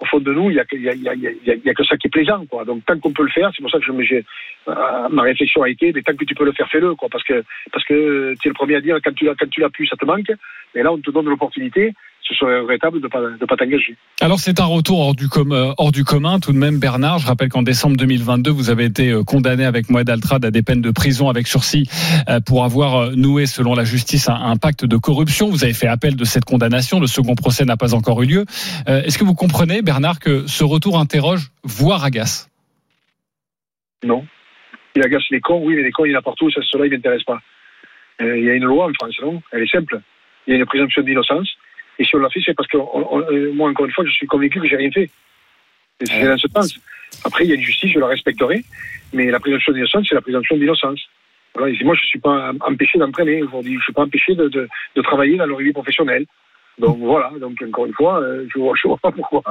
au 0.00 0.06
fond 0.06 0.20
de 0.20 0.32
nous, 0.32 0.50
il 0.50 0.54
n'y 0.54 0.60
a, 0.60 0.64
y 0.72 0.88
a, 0.88 1.14
y 1.14 1.26
a, 1.26 1.54
y 1.54 1.68
a, 1.68 1.74
que 1.74 1.84
ça 1.84 1.98
qui 1.98 2.06
est 2.06 2.10
plaisant. 2.10 2.46
Quoi. 2.46 2.64
Donc 2.64 2.82
tant 2.86 2.98
qu'on 2.98 3.12
peut 3.12 3.24
le 3.24 3.28
faire, 3.28 3.50
c'est 3.54 3.60
pour 3.60 3.70
ça 3.70 3.78
que 3.78 3.84
je 3.84 3.92
euh, 3.92 5.08
ma 5.10 5.22
réflexion 5.22 5.62
a 5.62 5.68
été, 5.68 5.92
mais 5.92 6.00
tant 6.00 6.14
que 6.14 6.24
tu 6.24 6.34
peux 6.34 6.46
le 6.46 6.52
faire, 6.52 6.70
fais-le. 6.70 6.94
Parce 7.10 7.24
que, 7.24 7.44
parce 7.72 7.84
que 7.84 8.34
tu 8.40 8.48
es 8.48 8.50
le 8.50 8.54
premier 8.54 8.76
à 8.76 8.80
dire, 8.80 8.98
quand 9.04 9.12
tu 9.14 9.26
l'as 9.60 9.68
pu, 9.68 9.86
ça 9.86 9.96
te 9.96 10.06
manque. 10.06 10.32
Mais 10.74 10.82
là, 10.82 10.92
on 10.92 10.98
te 10.98 11.10
donne 11.10 11.26
l'opportunité. 11.26 11.92
Ce 12.28 12.34
serait 12.34 12.60
regrettable 12.60 13.00
de 13.00 13.04
ne 13.04 13.08
pas, 13.08 13.20
de 13.20 13.46
pas 13.46 13.56
t'engager. 13.56 13.96
Alors 14.20 14.38
c'est 14.38 14.60
un 14.60 14.66
retour 14.66 15.00
hors 15.00 15.14
du, 15.14 15.28
com 15.28 15.50
euh, 15.50 15.72
hors 15.78 15.92
du 15.92 16.04
commun 16.04 16.40
tout 16.40 16.52
de 16.52 16.58
même 16.58 16.78
Bernard. 16.78 17.20
Je 17.20 17.26
rappelle 17.26 17.48
qu'en 17.48 17.62
décembre 17.62 17.96
2022 17.96 18.50
vous 18.50 18.68
avez 18.68 18.84
été 18.84 19.10
euh, 19.10 19.24
condamné 19.24 19.64
avec 19.64 19.88
Moed 19.88 20.10
Altrad 20.10 20.44
à 20.44 20.50
des 20.50 20.62
peines 20.62 20.82
de 20.82 20.90
prison 20.90 21.30
avec 21.30 21.46
sursis 21.46 21.88
pour 22.44 22.64
avoir 22.64 23.12
noué 23.12 23.46
selon 23.46 23.74
la 23.74 23.84
justice 23.84 24.28
un, 24.28 24.34
un, 24.34 24.56
pacte 24.56 24.84
de 24.84 24.96
corruption. 24.98 25.48
Vous 25.48 25.64
avez 25.64 25.72
fait 25.72 25.86
appel 25.86 26.16
de 26.16 26.24
cette 26.24 26.44
condamnation. 26.44 27.00
Le 27.00 27.06
second 27.06 27.34
procès 27.34 27.64
n'a 27.64 27.78
pas 27.78 27.94
encore 27.94 28.22
eu 28.22 28.26
lieu. 28.26 28.44
Est-ce 28.86 29.16
que 29.16 29.24
vous 29.24 29.34
comprenez 29.34 29.80
Bernard 29.80 30.18
que 30.18 30.46
ce 30.46 30.64
retour 30.64 30.98
interroge 30.98 31.48
voire 31.64 32.04
agace? 32.04 32.50
Non. 34.04 34.26
Il 34.96 35.02
agace 35.02 35.24
les 35.30 35.40
cons, 35.40 35.62
oui, 35.64 35.76
mais 35.76 35.82
les 35.82 35.92
cons 35.92 36.04
il 36.04 36.12
y 36.12 36.16
en 36.16 36.18
a 36.18 36.22
partout. 36.22 36.50
Ça, 36.50 36.60
cela 36.70 36.86
il 36.86 36.92
m'intéresse 36.92 37.24
pas. 37.24 37.40
il 38.20 38.44
y 38.44 38.50
a 38.50 38.54
une 38.54 38.64
loi 38.64 38.86
en 38.86 38.92
France, 38.94 39.16
non? 39.22 39.42
Elle 39.52 39.62
est 39.62 39.72
simple. 39.72 40.00
Il 40.46 40.52
y 40.52 40.56
a 40.56 40.58
une 40.58 40.66
présomption 40.66 41.02
d'innocence. 41.02 41.48
Et 41.98 42.04
si 42.04 42.14
on 42.14 42.18
l'a 42.18 42.30
fait, 42.30 42.40
c'est 42.44 42.54
parce 42.54 42.68
que 42.68 42.76
on, 42.76 43.16
on, 43.16 43.54
moi, 43.54 43.70
encore 43.70 43.86
une 43.86 43.92
fois, 43.92 44.04
je 44.04 44.12
suis 44.12 44.26
convaincu 44.26 44.60
que 44.60 44.68
j'ai 44.68 44.76
rien 44.76 44.90
fait. 44.90 45.10
C'est 46.04 46.26
dans 46.26 46.38
ce 46.38 46.48
sens. 46.48 46.78
Après, 47.24 47.44
il 47.44 47.48
y 47.48 47.52
a 47.52 47.56
une 47.56 47.62
justice, 47.62 47.92
je 47.92 47.98
la 47.98 48.06
respecterai, 48.06 48.64
mais 49.12 49.30
la 49.30 49.40
présomption 49.40 49.72
d'innocence, 49.72 50.06
c'est 50.08 50.14
la 50.14 50.20
présomption 50.20 50.56
d'innocence. 50.56 51.00
Voilà, 51.54 51.74
moi, 51.82 51.94
je 51.94 52.02
ne 52.02 52.06
suis 52.06 52.20
pas 52.20 52.52
empêché 52.60 52.98
d'entraîner 52.98 53.42
aujourd'hui, 53.42 53.72
je 53.72 53.78
ne 53.78 53.82
suis 53.82 53.92
pas 53.92 54.02
empêché 54.02 54.34
de, 54.34 54.48
de, 54.48 54.68
de, 54.94 55.02
travailler 55.02 55.36
dans 55.36 55.46
le 55.46 55.54
rugby 55.54 55.72
professionnel. 55.72 56.26
Donc 56.78 56.98
voilà, 56.98 57.32
donc 57.40 57.56
encore 57.66 57.86
une 57.86 57.94
fois, 57.94 58.20
euh, 58.20 58.46
je 58.52 58.58
ne 58.58 58.64
vois, 58.64 58.74
vois, 58.84 58.98
pas 58.98 59.10
pourquoi 59.10 59.42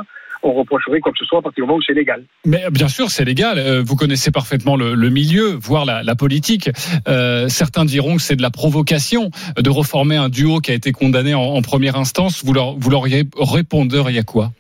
on 0.44 0.54
reprocherait 0.54 1.00
quoi 1.00 1.12
que 1.12 1.18
ce 1.18 1.26
soit 1.26 1.40
à 1.40 1.42
partir 1.42 1.64
du 1.64 1.68
moment 1.68 1.80
où 1.80 1.82
c'est 1.82 1.94
légal. 1.94 2.24
Mais 2.46 2.64
bien 2.72 2.88
sûr, 2.88 3.10
c'est 3.10 3.26
légal. 3.26 3.58
Euh, 3.58 3.82
vous 3.84 3.96
connaissez 3.96 4.32
parfaitement 4.32 4.76
le, 4.78 4.94
le 4.94 5.10
milieu, 5.10 5.58
voire 5.60 5.84
la, 5.84 6.04
la 6.04 6.16
politique. 6.16 6.70
Euh, 7.08 7.48
certains 7.50 7.86
diront 7.86 8.16
que 8.16 8.22
c'est 8.22 8.36
de 8.36 8.42
la 8.42 8.52
provocation 8.52 9.32
de 9.58 9.70
reformer 9.70 10.16
un 10.16 10.30
duo 10.30 10.60
qui 10.60 10.72
a 10.72 10.74
été 10.76 10.92
condamné 10.92 11.34
en, 11.34 11.42
en 11.42 11.62
première 11.62 11.96
instance. 11.96 12.46
Vous 12.46 12.54
leur, 12.54 12.74
vous 12.74 12.90
leur 12.90 13.04
réponderiez 13.04 14.24
quoi? 14.24 14.52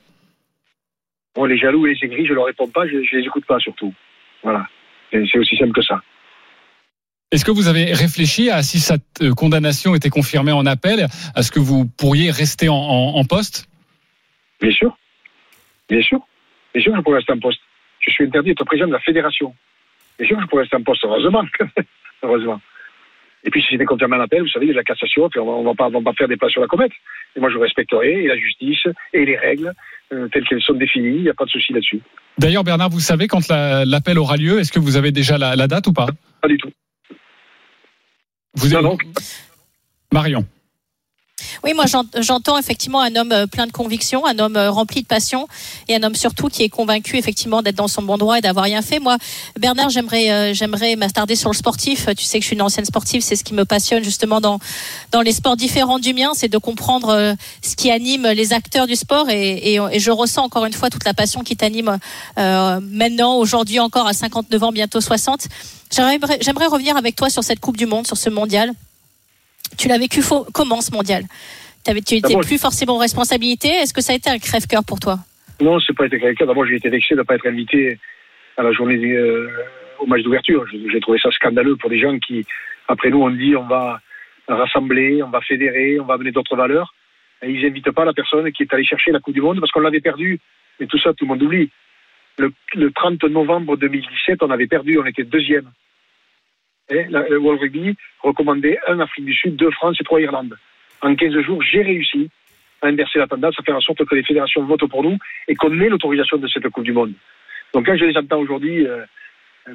Bon, 1.36 1.46
Les 1.46 1.58
jaloux 1.58 1.86
et 1.86 1.94
les 1.94 2.00
aigris, 2.06 2.26
je 2.26 2.32
ne 2.32 2.36
leur 2.36 2.46
réponds 2.46 2.68
pas, 2.68 2.88
je 2.88 2.96
ne 2.96 3.22
les 3.22 3.26
écoute 3.26 3.46
pas 3.46 3.60
surtout. 3.60 3.94
Voilà, 4.44 4.68
c'est 5.12 5.38
aussi 5.38 5.56
simple 5.56 5.74
que 5.74 5.84
ça. 5.84 6.02
Est-ce 7.32 7.44
que 7.44 7.52
vous 7.52 7.68
avez 7.68 7.92
réfléchi 7.94 8.50
à 8.50 8.64
si 8.64 8.80
cette 8.80 9.22
euh, 9.22 9.34
condamnation 9.34 9.96
était 9.96 10.10
confirmée 10.10 10.54
en 10.54 10.66
appel, 10.66 11.08
à 11.36 11.44
ce 11.44 11.52
que 11.52 11.60
vous 11.60 11.86
pourriez 11.86 12.32
rester 12.32 12.70
en, 12.70 12.76
en, 12.76 13.16
en 13.16 13.24
poste? 13.26 13.68
Bien 14.62 14.72
sûr. 14.72 14.98
Bien 15.90 16.02
sûr. 16.02 16.20
Bien 16.74 16.84
sûr 16.84 16.92
que 16.94 16.98
je 16.98 17.04
pourrais 17.04 17.18
rester 17.18 17.34
en 17.34 17.40
poste. 17.40 17.60
Je 18.00 18.12
suis 18.12 18.24
interdit 18.24 18.50
d'être 18.50 18.64
président 18.64 18.88
de 18.88 18.94
la 18.94 19.02
fédération. 19.02 19.54
Bien 20.18 20.28
sûr 20.28 20.38
que 20.38 20.44
je 20.44 20.48
pourrais 20.48 20.64
rester 20.64 20.78
en 20.78 20.84
poste, 20.84 21.04
heureusement. 21.04 21.44
heureusement. 22.24 22.62
Et 23.44 23.50
puis 23.50 23.62
si 23.62 23.70
c'était 23.72 23.86
confirmé 23.86 24.16
en 24.16 24.22
appel, 24.22 24.42
vous 24.42 24.50
savez, 24.50 24.66
il 24.66 24.70
y 24.70 24.72
a 24.72 24.74
de 24.74 24.78
la 24.78 24.84
cassation, 24.84 25.30
puis 25.30 25.40
on 25.42 25.62
ne 25.62 25.68
va, 25.68 25.74
pas, 25.76 25.88
on 25.88 26.02
va 26.02 26.12
pas 26.12 26.14
faire 26.14 26.30
des 26.30 26.38
pas 26.38 26.50
sur 26.50 26.62
la 26.62 26.68
comète. 26.68 26.92
Et 27.36 27.42
moi, 27.42 27.50
je 27.50 27.58
respecterai 27.58 28.24
et 28.24 28.28
la 28.28 28.38
justice 28.38 28.88
et 29.14 29.26
les 29.26 29.38
règles 29.38 29.74
euh, 30.14 30.30
telles 30.30 30.46
qu'elles 30.46 30.62
sont 30.62 30.74
définies. 30.74 31.18
Il 31.18 31.24
n'y 31.24 31.30
a 31.30 31.34
pas 31.34 31.46
de 31.46 31.50
souci 31.50 31.74
là-dessus. 31.74 32.00
D'ailleurs, 32.38 32.64
Bernard, 32.64 32.90
vous 32.90 33.00
savez 33.00 33.28
quand 33.28 33.50
l'appel 33.50 34.16
la, 34.16 34.22
aura 34.22 34.38
lieu 34.38 34.60
Est-ce 34.60 34.72
que 34.72 34.80
vous 34.80 34.96
avez 34.96 35.12
déjà 35.12 35.38
la, 35.38 35.56
la 35.58 35.68
date 35.68 35.88
ou 35.88 35.94
pas? 35.94 36.08
Pas 36.42 36.48
du 36.48 36.58
tout. 36.58 36.72
Vous 38.58 38.74
non. 38.82 38.98
Marion. 40.12 40.46
Oui, 41.63 41.74
moi 41.74 41.86
j'entends 42.20 42.58
effectivement 42.58 43.01
un 43.01 43.16
homme 43.16 43.32
euh, 43.32 43.48
plein 43.48 43.68
de 43.68 43.72
convictions, 43.72 44.25
un 44.25 44.39
homme 44.39 44.56
euh, 44.56 44.72
rempli 44.72 45.01
de 45.01 45.08
passion 45.08 45.48
et 45.88 45.96
un 45.96 46.04
homme 46.04 46.16
surtout 46.16 46.48
qui 46.48 46.63
est 46.63 46.70
convaincu 46.70 47.18
effectivement 47.18 47.62
d'être 47.62 47.75
dans 47.75 47.88
son 47.88 48.01
bon 48.01 48.18
droit 48.18 48.38
et 48.38 48.42
d'avoir 48.42 48.66
rien 48.66 48.82
fait. 48.82 49.00
Moi, 49.00 49.18
Bernard, 49.60 49.89
j'aimerais 49.89 50.32
euh, 50.32 50.54
j'aimerais 50.54 50.96
m'attarder 50.96 51.36
sur 51.36 51.50
le 51.50 51.56
sportif. 51.56 52.08
Tu 52.18 52.24
sais 52.24 52.39
que 52.39 52.44
je 52.44 52.48
suis 52.48 52.56
une 52.56 52.62
ancienne 52.62 52.86
sportive, 52.86 53.22
c'est 53.22 53.36
ce 53.36 53.44
qui 53.44 53.54
me 53.54 53.66
passionne 53.66 54.04
justement 54.04 54.42
dans 54.42 54.60
dans 55.12 55.22
les 55.22 55.32
sports 55.32 55.58
différents 55.58 56.00
du 56.00 56.13
mien, 56.13 56.32
c'est 56.34 56.50
de 56.50 56.58
comprendre 56.58 57.36
ce 57.62 57.75
qui 57.75 57.92
anime 57.92 58.27
les 58.27 58.54
acteurs 58.54 58.88
du 58.88 58.96
sport 58.96 59.30
et, 59.30 59.75
et, 59.75 60.00
je 60.00 60.12
ressens 60.12 60.44
encore 60.44 60.66
une 60.66 60.74
fois 60.74 60.89
toute 60.89 61.06
la 61.06 61.13
passion 61.13 61.44
qui 61.44 61.56
t'anime 61.56 61.98
euh, 62.38 62.80
maintenant, 62.82 63.38
aujourd'hui 63.38 63.80
encore 63.80 64.08
à 64.08 64.13
59 64.13 64.63
ans, 64.63 64.72
bientôt 64.72 65.01
60. 65.01 65.48
J'aimerais 65.92 66.68
revenir 66.68 66.98
avec 66.98 67.16
toi 67.16 67.30
sur 67.30 67.44
cette 67.44 67.60
Coupe 67.60 67.77
du 67.77 67.86
Monde, 67.86 68.08
sur 68.08 68.18
ce 68.18 68.30
mondial. 68.30 68.74
Tu 69.78 69.88
l'as 69.88 69.98
vécu 69.98 70.22
comment 70.54 70.82
ce 70.82 70.92
mondial? 70.92 71.24
Tu 71.86 71.94
n'étais 71.94 72.36
ah, 72.36 72.40
plus 72.40 72.60
forcément 72.60 72.96
en 72.96 73.00
responsabilité? 73.00 73.70
Est-ce 73.70 73.94
que 73.94 74.02
ça 74.02 74.14
a 74.14 74.16
été 74.16 74.30
un 74.30 74.40
crève-cœur 74.40 74.84
pour 74.84 75.00
toi? 75.00 75.20
Non, 75.62 75.80
c'est 75.80 75.96
pas 75.96 76.06
été 76.06 76.18
un 76.18 76.20
crève-cœur. 76.20 76.48
D'abord, 76.48 76.66
j'ai 76.66 76.76
été 76.76 76.90
vexé 76.90 77.16
de 77.16 77.20
ne 77.20 77.24
pas 77.24 77.36
être 77.36 77.48
invité 77.48 77.98
à 78.58 78.64
la 78.64 78.72
journée 78.74 78.98
euh, 79.14 79.50
au 80.00 80.06
match 80.06 80.22
d'ouverture. 80.24 80.66
J'ai 80.92 81.00
trouvé 81.00 81.20
ça 81.20 81.32
scandaleux 81.32 81.78
pour 81.78 81.90
des 81.90 82.00
gens 82.00 82.18
qui, 82.20 82.46
après 82.88 83.10
nous, 83.10 83.22
on 83.22 83.30
dit 83.30 83.56
on 83.56 83.68
va 83.68 84.02
rassembler, 84.48 85.24
on 85.24 85.30
va 85.30 85.42
fédérer, 85.42 86.00
on 86.00 86.06
va 86.06 86.16
amener 86.16 86.32
d'autres 86.32 86.56
valeurs. 86.56 86.94
Et 87.42 87.52
ils 87.52 87.62
n'invitent 87.62 87.92
pas 87.92 88.06
la 88.06 88.14
personne 88.14 88.52
qui 88.52 88.64
est 88.64 88.74
allée 88.74 88.86
chercher 88.86 89.12
la 89.12 89.20
Coupe 89.20 89.34
du 89.34 89.42
Monde 89.42 89.60
parce 89.60 89.72
qu'on 89.72 89.80
l'avait 89.80 90.02
perdue. 90.02 90.40
Et 90.80 90.88
tout 90.88 91.00
ça, 91.00 91.14
tout 91.14 91.26
le 91.26 91.30
monde 91.30 91.44
oublie. 91.44 91.70
Le, 92.38 92.52
le, 92.76 92.92
30 92.92 93.24
novembre 93.26 93.78
2017, 93.78 94.44
on 94.44 94.52
avait 94.52 94.68
perdu, 94.68 95.00
on 95.00 95.06
était 95.06 95.24
deuxième. 95.24 95.72
Le 96.89 97.38
World 97.38 97.62
Rugby 97.62 97.96
recommandait 98.22 98.77
un 98.88 99.00
Afrique 99.00 99.25
du 99.25 99.34
Sud, 99.34 99.56
deux 99.56 99.72
France 99.72 99.98
et 100.00 100.03
trois 100.03 100.22
Irlande. 100.22 100.58
En 101.01 101.13
15 101.15 101.39
jours, 101.41 101.62
j'ai 101.62 101.82
réussi 101.82 102.29
à 102.82 102.88
inverser 102.88 103.20
la 103.20 103.27
tendance, 103.27 103.56
à 103.60 103.63
faire 103.63 103.75
en 103.75 103.82
sorte 103.82 104.06
que 104.06 104.15
les 104.15 104.24
fédérations 104.24 104.63
votent 104.65 104.89
pour 104.89 105.03
nous 105.03 105.17
et 105.48 105.56
qu'on 105.56 105.79
ait 105.82 105.89
l'autorisation 105.89 106.38
de 106.38 106.48
cette 106.48 106.67
Coupe 106.70 106.86
du 106.86 106.94
Monde. 106.94 107.13
Donc 107.74 107.86
quand 107.86 107.98
je 107.98 108.06
les 108.06 108.17
entends 108.17 108.39
aujourd'hui 108.39 108.88
euh, 108.88 109.03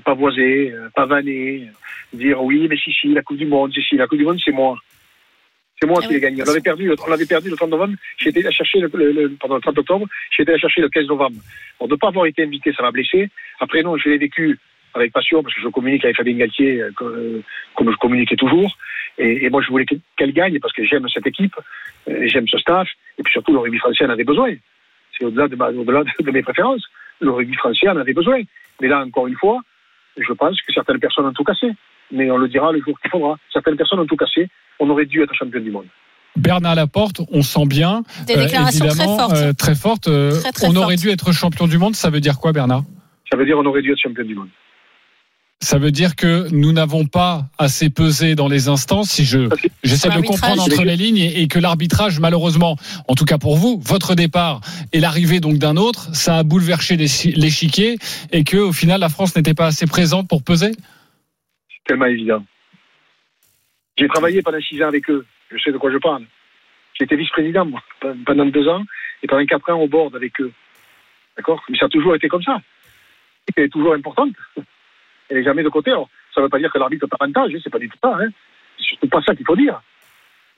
pavoiser, 0.04 0.72
euh, 0.72 0.88
pavaner, 0.94 1.68
dire 2.12 2.42
oui, 2.42 2.66
mais 2.68 2.76
si, 2.76 2.92
si, 2.92 3.08
la 3.08 3.22
Coupe 3.22 3.36
du 3.36 3.46
Monde, 3.46 3.72
si, 3.72 3.82
si, 3.82 3.96
la 3.96 4.06
Coupe 4.06 4.18
du 4.18 4.24
Monde, 4.24 4.38
c'est 4.42 4.52
moi. 4.52 4.78
C'est 5.80 5.86
moi 5.88 6.00
ah 6.02 6.06
qui 6.06 6.14
l'ai 6.14 6.20
gagné. 6.20 6.42
On 6.42 6.46
l'avait 6.46 6.60
perdu, 6.60 6.90
on 7.04 7.10
l'avait 7.10 7.26
perdu 7.26 7.50
le 7.50 7.56
30 7.56 7.70
novembre. 7.70 7.94
Été 8.24 8.40
la 8.40 8.50
chercher 8.52 8.78
le, 8.78 8.90
le, 8.94 9.12
le 9.12 9.36
30 9.36 9.78
octobre. 9.78 10.06
Été 10.38 10.52
la 10.52 10.58
chercher 10.58 10.80
le 10.80 10.88
15 10.88 11.08
novembre. 11.08 11.36
Bon, 11.78 11.86
de 11.86 11.92
ne 11.92 11.96
pas 11.96 12.08
avoir 12.08 12.26
été 12.26 12.44
invité, 12.44 12.72
ça 12.72 12.82
m'a 12.82 12.92
blessé. 12.92 13.28
Après, 13.58 13.82
non, 13.82 13.96
je 13.96 14.08
l'ai 14.08 14.18
vécu 14.18 14.58
avec 14.94 15.12
passion 15.12 15.42
parce 15.42 15.54
que 15.54 15.60
je 15.60 15.68
communique 15.68 16.04
avec 16.04 16.16
Fabien 16.16 16.36
Galtier 16.36 16.80
euh, 16.80 16.90
euh, 17.02 17.40
comme 17.76 17.90
je 17.90 17.96
communiquais 17.96 18.36
toujours. 18.36 18.76
Et, 19.18 19.44
et 19.44 19.50
moi, 19.50 19.62
je 19.62 19.68
voulais 19.68 19.86
qu'elle 20.16 20.32
gagne 20.32 20.58
parce 20.60 20.72
que 20.72 20.84
j'aime 20.84 21.06
cette 21.08 21.26
équipe, 21.26 21.54
euh, 22.08 22.26
j'aime 22.26 22.48
ce 22.48 22.58
staff. 22.58 22.88
Et 23.18 23.22
puis 23.22 23.32
surtout, 23.32 23.52
le 23.52 23.58
rugby 23.58 23.78
français 23.78 24.04
en 24.06 24.10
avait 24.10 24.24
besoin. 24.24 24.54
C'est 25.16 25.24
au-delà 25.24 25.48
de, 25.48 25.56
au 25.56 25.84
-delà 25.84 26.04
de 26.20 26.30
mes 26.30 26.42
préférences. 26.42 26.84
Le 27.20 27.30
rugby 27.30 27.54
français 27.54 27.88
en 27.88 27.96
avait 27.96 28.14
besoin. 28.14 28.40
Mais 28.80 28.88
là, 28.88 29.04
encore 29.04 29.26
une 29.26 29.36
fois, 29.36 29.60
je 30.16 30.32
pense 30.32 30.60
que 30.62 30.72
certaines 30.72 30.98
personnes 30.98 31.26
ont 31.26 31.32
tout 31.32 31.44
cassé. 31.44 31.68
Mais 32.10 32.30
on 32.30 32.38
le 32.38 32.48
dira 32.48 32.72
le 32.72 32.80
jour 32.80 32.98
qu'il 33.00 33.10
faudra. 33.10 33.38
Certaines 33.52 33.76
personnes 33.76 34.00
ont 34.00 34.06
tout 34.06 34.16
cassé 34.16 34.48
on 34.82 34.90
aurait 34.90 35.06
dû 35.06 35.22
être 35.22 35.34
champion 35.34 35.60
du 35.60 35.70
monde. 35.70 35.86
Bernard 36.36 36.74
Laporte, 36.74 37.20
on 37.30 37.42
sent 37.42 37.66
bien, 37.66 38.02
Des 38.26 38.36
déclarations 38.36 38.86
euh, 39.32 39.52
très 39.52 39.74
fortes. 39.74 40.08
Euh, 40.08 40.32
on 40.62 40.74
aurait 40.76 40.96
dû 40.96 41.10
être 41.10 41.32
champion 41.32 41.66
du 41.66 41.78
monde. 41.78 41.94
Ça 41.94 42.10
veut 42.10 42.20
dire 42.20 42.38
quoi, 42.38 42.52
Bernard? 42.52 42.84
Ça 43.30 43.36
veut 43.36 43.44
dire 43.44 43.58
on 43.58 43.66
aurait 43.66 43.82
dû 43.82 43.92
être 43.92 43.98
champion 43.98 44.24
du 44.24 44.34
monde. 44.34 44.48
Ça 45.62 45.78
veut 45.78 45.92
dire 45.92 46.16
que 46.16 46.52
nous 46.52 46.72
n'avons 46.72 47.06
pas 47.06 47.44
assez 47.56 47.88
pesé 47.88 48.34
dans 48.34 48.48
les 48.48 48.68
instances, 48.68 49.10
si 49.10 49.24
je 49.24 49.48
j'essaie 49.84 50.08
de 50.08 50.20
comprendre 50.20 50.60
entre 50.60 50.82
les 50.82 50.96
lignes, 50.96 51.18
et, 51.18 51.46
que 51.46 51.60
l'arbitrage, 51.60 52.18
malheureusement, 52.18 52.76
en 53.06 53.14
tout 53.14 53.24
cas 53.24 53.38
pour 53.38 53.56
vous, 53.56 53.80
votre 53.80 54.16
départ 54.16 54.60
et 54.92 54.98
l'arrivée 54.98 55.38
donc 55.38 55.58
d'un 55.58 55.76
autre, 55.76 56.12
ça 56.16 56.38
a 56.38 56.42
bouleversé 56.42 56.96
l'échiquier 56.96 57.96
et 58.32 58.42
que 58.42 58.56
au 58.56 58.72
final 58.72 59.00
la 59.00 59.08
France 59.08 59.36
n'était 59.36 59.54
pas 59.54 59.66
assez 59.66 59.86
présente 59.86 60.28
pour 60.28 60.42
peser? 60.42 60.72
C'est 60.72 61.84
tellement 61.86 62.06
évident. 62.06 62.44
J'ai 63.96 64.08
travaillé 64.08 64.42
pendant 64.42 64.60
six 64.60 64.82
ans 64.82 64.88
avec 64.88 65.08
eux. 65.10 65.24
Je 65.52 65.62
sais 65.62 65.70
de 65.70 65.78
quoi 65.78 65.92
je 65.92 65.98
parle. 65.98 66.24
J'étais 66.98 67.14
vice-président, 67.14 67.64
moi, 67.66 67.80
pendant 68.26 68.46
deux 68.46 68.66
ans, 68.66 68.82
et 69.22 69.28
pendant 69.28 69.46
quatre 69.46 69.70
ans 69.70 69.80
au 69.80 69.86
board 69.86 70.16
avec 70.16 70.40
eux. 70.40 70.52
D'accord? 71.36 71.62
Mais 71.68 71.78
ça 71.78 71.86
a 71.86 71.88
toujours 71.88 72.16
été 72.16 72.26
comme 72.26 72.42
ça. 72.42 72.60
Elle 73.54 73.64
est 73.64 73.68
toujours 73.68 73.94
importante. 73.94 74.34
Elle 75.32 75.38
n'est 75.38 75.44
jamais 75.44 75.62
de 75.62 75.70
côté. 75.70 75.90
Alors, 75.90 76.10
ça 76.34 76.40
ne 76.40 76.44
veut 76.44 76.50
pas 76.50 76.58
dire 76.58 76.70
que 76.70 76.78
l'arbitre 76.78 77.06
pas 77.06 77.16
avantage, 77.18 77.52
c'est 77.64 77.70
pas 77.70 77.78
du 77.78 77.88
tout 77.88 77.96
ça. 78.02 78.18
Hein. 78.20 78.28
C'est 78.76 78.84
surtout 78.84 79.08
pas 79.08 79.22
ça 79.22 79.34
qu'il 79.34 79.46
faut 79.46 79.56
dire. 79.56 79.80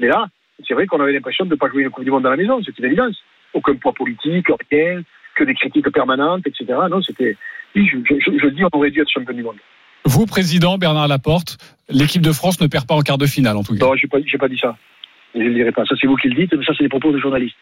Mais 0.01 0.09
là, 0.09 0.27
c'est 0.67 0.75
vrai 0.75 0.87
qu'on 0.87 1.01
avait 1.01 1.13
l'impression 1.13 1.45
de 1.45 1.51
ne 1.51 1.55
pas 1.55 1.69
jouer 1.69 1.85
une 1.85 1.91
Coupe 1.91 2.03
du 2.03 2.11
Monde 2.11 2.25
dans 2.25 2.31
la 2.31 2.37
maison, 2.37 2.61
c'est 2.65 2.77
une 2.81 2.87
évidence. 2.87 3.17
Aucun 3.53 3.77
poids 3.77 3.93
politique, 3.93 4.47
rien, 4.73 5.03
que 5.37 5.45
des 5.45 5.55
critiques 5.55 5.89
permanentes, 5.91 6.45
etc. 6.45 6.67
Non, 6.91 7.01
c'était. 7.03 7.37
Oui, 7.77 7.87
je, 7.87 7.99
je, 8.05 8.37
je, 8.37 8.49
dis, 8.49 8.65
on 8.65 8.77
aurait 8.77 8.91
dû 8.91 9.01
être 9.01 9.11
champion 9.11 9.33
du 9.33 9.45
monde. 9.45 9.59
Vous, 10.07 10.27
président 10.27 10.77
Bernard 10.77 11.07
Laporte, 11.07 11.57
l'équipe 11.89 12.23
de 12.23 12.33
France 12.33 12.61
ne 12.61 12.67
perd 12.67 12.89
pas 12.89 12.97
en 12.97 13.03
quart 13.03 13.19
de 13.19 13.27
finale, 13.27 13.57
en 13.57 13.63
tout 13.63 13.77
cas. 13.77 13.85
Non, 13.85 13.95
je 13.95 14.07
n'ai 14.07 14.09
pas, 14.09 14.39
pas, 14.39 14.49
dit 14.49 14.59
ça. 14.59 14.77
Je 15.35 15.41
ne 15.41 15.45
le 15.45 15.55
dirai 15.55 15.71
pas. 15.71 15.85
Ça, 15.85 15.95
c'est 16.01 16.09
vous 16.09 16.17
qui 16.17 16.29
le 16.29 16.35
dites, 16.35 16.53
mais 16.53 16.65
ça, 16.65 16.73
c'est 16.77 16.83
les 16.83 16.89
propos 16.89 17.13
de 17.13 17.19
journalistes. 17.19 17.57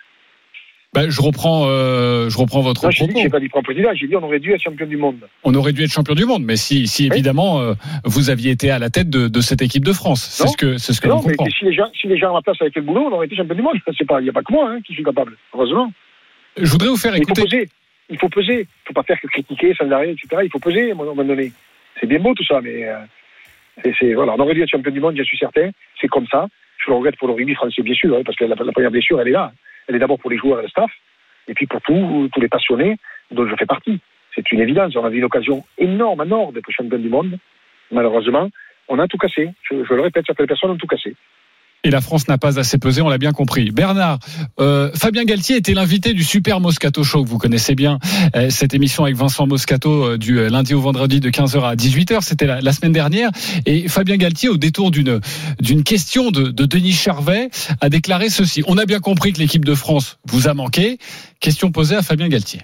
Ben, 0.94 1.08
je 1.08 1.22
reprends, 1.22 1.68
euh, 1.68 2.28
je 2.28 2.36
reprends 2.36 2.60
votre 2.60 2.84
non, 2.84 2.90
propos. 2.90 3.12
Je 3.16 3.24
n'ai 3.24 3.30
pas 3.30 3.40
dit 3.40 3.48
président, 3.48 3.90
j'ai 3.94 4.06
dit 4.06 4.14
on 4.14 4.22
aurait 4.22 4.40
dû 4.40 4.52
être 4.52 4.60
champion 4.60 4.86
du 4.86 4.98
monde. 4.98 5.26
On 5.42 5.54
aurait 5.54 5.72
dû 5.72 5.82
être 5.82 5.92
champion 5.92 6.14
du 6.14 6.26
monde, 6.26 6.44
mais 6.44 6.56
si, 6.56 6.86
si 6.86 7.06
évidemment 7.06 7.60
euh, 7.60 7.72
vous 8.04 8.28
aviez 8.28 8.50
été 8.50 8.70
à 8.70 8.78
la 8.78 8.90
tête 8.90 9.08
de, 9.08 9.28
de 9.28 9.40
cette 9.40 9.62
équipe 9.62 9.84
de 9.84 9.92
France, 9.92 10.22
c'est 10.22 10.48
ce 10.48 10.56
que, 10.56 10.76
c'est 10.76 10.92
ce 10.92 11.00
que 11.00 11.08
non, 11.08 11.22
mais, 11.26 11.34
si 11.50 11.64
les 11.64 11.72
gens, 11.72 11.88
si 11.98 12.08
les 12.08 12.18
gens 12.18 12.30
à 12.30 12.32
ma 12.34 12.42
place 12.42 12.60
avaient 12.60 12.70
fait 12.70 12.80
le 12.80 12.86
boulot, 12.86 13.08
on 13.10 13.12
aurait 13.12 13.26
été 13.26 13.36
champion 13.36 13.54
du 13.54 13.62
monde. 13.62 13.76
C'est 13.98 14.06
pas, 14.06 14.20
il 14.20 14.24
n'y 14.24 14.30
a 14.30 14.32
pas 14.34 14.42
que 14.42 14.52
moi 14.52 14.70
hein, 14.70 14.80
qui 14.86 14.92
suis 14.92 15.04
capable, 15.04 15.36
heureusement. 15.54 15.90
Je 16.56 16.70
voudrais 16.70 16.88
vous 16.88 16.96
faire 16.96 17.14
écouter. 17.14 17.32
Il 17.32 17.40
faut 17.40 17.48
peser. 17.48 17.68
Il 18.10 18.18
faut 18.18 18.28
peser. 18.28 18.66
Faut 18.84 18.92
pas 18.92 19.02
faire 19.02 19.20
que 19.20 19.28
critiquer 19.28 19.74
sans 19.74 19.90
arrêt, 19.90 20.10
etc. 20.12 20.42
Il 20.44 20.50
faut 20.50 20.58
peser 20.58 20.90
à 20.90 20.92
un 20.92 20.96
moment 20.96 21.24
donné 21.24 21.52
c'est 22.00 22.06
bien 22.06 22.18
beau 22.18 22.34
tout 22.34 22.44
ça, 22.44 22.60
mais 22.60 22.88
euh, 22.88 22.98
c'est, 23.98 24.14
voilà, 24.14 24.34
on 24.34 24.40
aurait 24.40 24.54
dû 24.54 24.62
être 24.62 24.70
champion 24.70 24.92
du 24.92 25.00
monde, 25.00 25.14
je 25.16 25.22
suis 25.22 25.38
certain. 25.38 25.70
C'est 26.00 26.08
comme 26.08 26.26
ça. 26.26 26.46
Je 26.78 26.90
le 26.90 26.96
regrette 26.96 27.16
pour 27.16 27.28
le 27.28 27.34
rugby 27.34 27.54
français, 27.54 27.82
bien 27.82 27.94
sûr, 27.94 28.16
hein, 28.16 28.22
parce 28.24 28.36
que 28.36 28.44
la, 28.44 28.56
première 28.56 28.90
blessure, 28.90 29.20
elle 29.20 29.28
est 29.28 29.32
là. 29.32 29.52
Elle 29.92 29.96
est 29.96 30.00
d'abord 30.00 30.18
pour 30.18 30.30
les 30.30 30.38
joueurs 30.38 30.60
et 30.60 30.62
le 30.62 30.68
staff, 30.68 30.90
et 31.48 31.52
puis 31.52 31.66
pour 31.66 31.82
tous, 31.82 32.30
tous 32.32 32.40
les 32.40 32.48
passionnés 32.48 32.96
dont 33.30 33.46
je 33.46 33.54
fais 33.56 33.66
partie. 33.66 34.00
C'est 34.34 34.50
une 34.50 34.60
évidence. 34.60 34.96
On 34.96 35.04
a 35.04 35.10
eu 35.10 35.18
une 35.18 35.24
occasion 35.24 35.62
énorme 35.76 36.22
à 36.22 36.24
Nord 36.24 36.54
d'être 36.54 36.70
champion 36.70 36.98
du 36.98 37.10
monde. 37.10 37.38
Malheureusement, 37.90 38.48
on 38.88 38.98
a 38.98 39.06
tout 39.06 39.18
cassé. 39.18 39.50
Je 39.70 39.74
le 39.74 40.00
répète, 40.00 40.24
certaines 40.26 40.46
personnes 40.46 40.70
ont 40.70 40.78
tout 40.78 40.86
cassé 40.86 41.14
et 41.84 41.90
la 41.90 42.00
France 42.00 42.28
n'a 42.28 42.38
pas 42.38 42.58
assez 42.58 42.78
pesé, 42.78 43.02
on 43.02 43.08
l'a 43.08 43.18
bien 43.18 43.32
compris. 43.32 43.70
Bernard, 43.70 44.18
euh, 44.60 44.90
Fabien 44.94 45.24
Galtier 45.24 45.56
était 45.56 45.74
l'invité 45.74 46.14
du 46.14 46.22
Super 46.22 46.60
Moscato 46.60 47.02
Show, 47.02 47.24
vous 47.24 47.38
connaissez 47.38 47.74
bien 47.74 47.98
euh, 48.36 48.50
cette 48.50 48.74
émission 48.74 49.04
avec 49.04 49.16
Vincent 49.16 49.46
Moscato 49.46 50.04
euh, 50.04 50.18
du 50.18 50.48
lundi 50.48 50.74
au 50.74 50.80
vendredi 50.80 51.20
de 51.20 51.30
15h 51.30 51.62
à 51.62 51.74
18h, 51.74 52.20
c'était 52.22 52.46
la, 52.46 52.72
semaine 52.72 52.92
dernière. 52.92 53.30
Et 53.66 53.88
Fabien 53.88 54.16
Galtier, 54.16 54.48
au 54.48 54.56
détour 54.56 54.90
d'une 54.90 55.20
d'une 55.60 55.82
question 55.82 56.30
de, 56.30 56.44
de 56.44 56.64
Denis 56.64 56.92
Charvet, 56.92 57.50
a 57.80 57.88
déclaré 57.88 58.30
ceci. 58.30 58.62
On 58.66 58.78
a 58.78 58.86
bien 58.86 59.00
compris 59.00 59.32
que 59.32 59.38
l'équipe 59.38 59.64
de 59.64 59.74
France 59.74 60.18
vous 60.26 60.48
a 60.48 60.54
manqué. 60.54 60.98
Question 61.40 61.70
posée 61.70 61.96
à 61.96 62.02
Fabien 62.02 62.28
Galtier. 62.28 62.62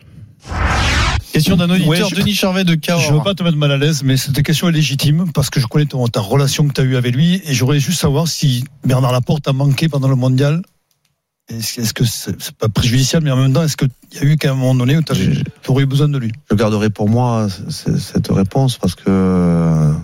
Question 1.38 1.56
d'un 1.56 1.70
auditeur, 1.70 2.10
Denis 2.10 2.34
Charvet 2.34 2.64
de 2.64 2.74
Cahors. 2.74 3.00
Je 3.00 3.12
veux 3.12 3.22
pas 3.22 3.32
te 3.32 3.44
mettre 3.44 3.56
mal 3.56 3.70
à 3.70 3.76
l'aise, 3.76 4.02
mais 4.02 4.16
cette 4.16 4.42
question 4.42 4.68
est 4.68 4.72
légitime 4.72 5.30
parce 5.32 5.50
que 5.50 5.60
je 5.60 5.68
connais 5.68 5.86
ton, 5.86 6.04
ta 6.08 6.18
relation 6.18 6.66
que 6.66 6.72
tu 6.72 6.80
as 6.80 6.84
eue 6.84 6.96
avec 6.96 7.14
lui 7.14 7.40
et 7.44 7.54
j'aurais 7.54 7.78
juste 7.78 8.00
savoir 8.00 8.26
si 8.26 8.64
Bernard 8.84 9.12
Laporte 9.12 9.46
a 9.46 9.52
manqué 9.52 9.88
pendant 9.88 10.08
le 10.08 10.16
mondial. 10.16 10.62
Est-ce 11.48 11.94
que 11.94 12.04
c'est 12.04 12.50
pas 12.56 12.68
préjudiciable, 12.68 13.24
mais 13.26 13.30
en 13.30 13.36
même 13.36 13.52
temps, 13.52 13.62
est-ce 13.62 13.76
qu'il 13.76 13.88
y 14.14 14.18
a 14.18 14.24
eu 14.24 14.36
qu'à 14.36 14.50
un 14.50 14.54
moment 14.54 14.74
donné 14.74 14.96
où 14.96 15.02
tu 15.02 15.12
aurais 15.68 15.84
eu 15.84 15.86
besoin 15.86 16.08
de 16.08 16.18
lui? 16.18 16.32
Je 16.50 16.56
garderai 16.56 16.90
pour 16.90 17.08
moi 17.08 17.46
cette 17.68 18.28
réponse 18.28 18.76
parce 18.76 18.96
que 18.96 19.94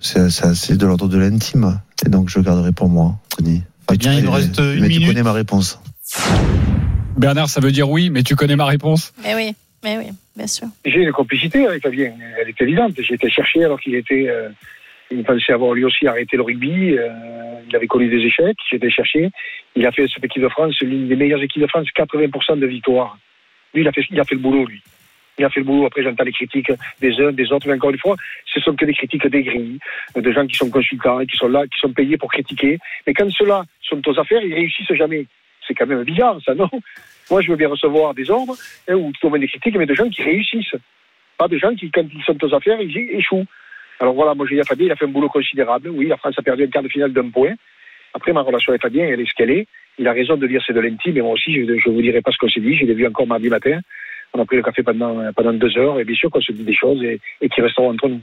c'est 0.00 0.76
de 0.76 0.86
l'ordre 0.86 1.08
de 1.08 1.16
l'intime. 1.16 1.80
Et 2.04 2.10
donc 2.10 2.28
je 2.28 2.40
garderai 2.40 2.72
pour 2.72 2.90
moi, 2.90 3.18
Denis. 3.38 3.62
bien, 3.98 4.12
il 4.12 4.24
nous 4.26 4.32
reste 4.32 4.58
une 4.58 4.80
mais 4.80 4.88
minute. 4.88 5.00
tu 5.00 5.06
connais 5.06 5.22
ma 5.22 5.32
réponse. 5.32 5.80
Bernard, 7.16 7.48
ça 7.48 7.60
veut 7.60 7.72
dire 7.72 7.88
oui, 7.88 8.10
mais 8.10 8.22
tu 8.22 8.36
connais 8.36 8.56
ma 8.56 8.66
réponse? 8.66 9.14
Mais 9.24 9.34
oui. 9.34 9.54
Mais 9.82 9.96
oui, 9.96 10.10
bien 10.36 10.46
sûr. 10.46 10.68
J'ai 10.84 11.00
une 11.00 11.12
complicité 11.12 11.66
avec 11.66 11.82
Fabien, 11.82 12.12
elle 12.38 12.48
est 12.48 12.60
évidente. 12.60 12.92
J'ai 12.98 13.14
été 13.14 13.30
chercher 13.30 13.64
alors 13.64 13.80
qu'il 13.80 13.94
était. 13.94 14.28
Euh, 14.28 14.50
il 15.10 15.24
pensait 15.24 15.52
avoir 15.52 15.72
lui 15.72 15.84
aussi 15.84 16.06
arrêté 16.06 16.36
le 16.36 16.42
rugby. 16.42 16.96
Euh, 16.96 17.08
il 17.68 17.74
avait 17.74 17.86
connu 17.86 18.08
des 18.08 18.24
échecs. 18.24 18.56
J'ai 18.68 18.76
été 18.76 18.90
chercher. 18.90 19.30
Il 19.74 19.86
a 19.86 19.92
fait 19.92 20.06
cette 20.12 20.24
équipe 20.24 20.42
de 20.42 20.48
France, 20.48 20.78
l'une 20.80 21.08
des 21.08 21.16
meilleures 21.16 21.42
équipes 21.42 21.62
de 21.62 21.66
France, 21.66 21.86
80% 21.96 22.58
de 22.58 22.66
victoires. 22.66 23.18
Lui, 23.74 23.82
il 23.82 23.88
a, 23.88 23.92
fait, 23.92 24.04
il 24.10 24.20
a 24.20 24.24
fait 24.24 24.34
le 24.34 24.40
boulot, 24.40 24.66
lui. 24.66 24.82
Il 25.38 25.44
a 25.44 25.50
fait 25.50 25.60
le 25.60 25.66
boulot. 25.66 25.86
Après, 25.86 26.02
j'entends 26.02 26.24
les 26.24 26.32
critiques 26.32 26.72
des 27.00 27.18
uns, 27.20 27.32
des 27.32 27.50
autres. 27.50 27.66
Mais 27.66 27.74
encore 27.74 27.90
une 27.90 27.98
fois, 27.98 28.16
ce 28.46 28.60
sont 28.60 28.74
que 28.74 28.84
des 28.84 28.92
critiques 28.92 29.26
des 29.26 29.42
grilles, 29.42 29.78
de 30.14 30.32
gens 30.32 30.46
qui 30.46 30.56
sont 30.56 30.70
consultants, 30.70 31.24
qui 31.24 31.36
sont 31.36 31.48
là, 31.48 31.64
qui 31.66 31.80
sont 31.80 31.92
payés 31.92 32.18
pour 32.18 32.30
critiquer. 32.30 32.78
Mais 33.06 33.14
quand 33.14 33.30
ceux-là 33.30 33.64
sont 33.82 34.06
aux 34.06 34.18
affaires, 34.18 34.42
ils 34.42 34.54
réussissent 34.54 34.92
jamais. 34.92 35.26
C'est 35.70 35.74
quand 35.74 35.86
même 35.86 36.02
bizarre, 36.02 36.36
ça, 36.44 36.52
non? 36.52 36.68
Moi, 37.30 37.42
je 37.42 37.48
veux 37.48 37.56
bien 37.56 37.68
recevoir 37.68 38.12
des 38.12 38.28
ordres 38.28 38.56
hein, 38.88 38.94
ou 38.94 39.12
des 39.38 39.46
critiques, 39.46 39.76
mais 39.76 39.86
de 39.86 39.94
gens 39.94 40.08
qui 40.08 40.20
réussissent. 40.20 40.74
Pas 41.38 41.46
de 41.46 41.56
gens 41.58 41.72
qui, 41.76 41.92
quand 41.92 42.02
ils 42.12 42.24
sont 42.24 42.36
aux 42.44 42.52
affaires, 42.52 42.80
ils 42.80 42.98
échouent. 42.98 43.46
Alors 44.00 44.14
voilà, 44.14 44.34
moi, 44.34 44.46
j'ai 44.50 44.60
Fabien, 44.64 44.86
il 44.86 44.90
a 44.90 44.96
fait 44.96 45.04
un 45.04 45.08
boulot 45.08 45.28
considérable. 45.28 45.90
Oui, 45.90 46.08
la 46.08 46.16
France 46.16 46.34
a 46.38 46.42
perdu 46.42 46.64
un 46.64 46.66
quart 46.66 46.82
de 46.82 46.88
finale 46.88 47.12
d'un 47.12 47.30
point. 47.30 47.52
Après, 48.14 48.32
ma 48.32 48.40
relation 48.40 48.74
est 48.74 48.82
pas 48.82 48.88
bien, 48.88 49.06
elle 49.06 49.20
est 49.20 49.26
ce 49.26 49.34
qu'elle 49.36 49.52
est. 49.52 49.68
Il 49.96 50.08
a 50.08 50.12
raison 50.12 50.36
de 50.36 50.46
dire 50.48 50.60
c'est 50.66 50.72
de 50.72 50.80
l'intime, 50.80 51.14
mais 51.14 51.20
moi 51.20 51.34
aussi, 51.34 51.54
je 51.54 51.60
ne 51.60 51.94
vous 51.94 52.02
dirai 52.02 52.20
pas 52.20 52.32
ce 52.32 52.38
qu'on 52.38 52.48
s'est 52.48 52.58
dit. 52.58 52.74
Je 52.74 52.84
l'ai 52.84 52.94
vu 52.94 53.06
encore 53.06 53.28
mardi 53.28 53.48
matin. 53.48 53.78
On 54.34 54.42
a 54.42 54.44
pris 54.44 54.56
le 54.56 54.62
café 54.64 54.82
pendant, 54.82 55.32
pendant 55.32 55.52
deux 55.52 55.78
heures, 55.78 56.00
et 56.00 56.04
bien 56.04 56.16
sûr 56.16 56.30
qu'on 56.30 56.40
se 56.40 56.50
dit 56.50 56.64
des 56.64 56.74
choses 56.74 57.00
et, 57.04 57.20
et 57.40 57.48
qui 57.48 57.60
resteront 57.60 57.90
entre 57.90 58.08
nous. 58.08 58.20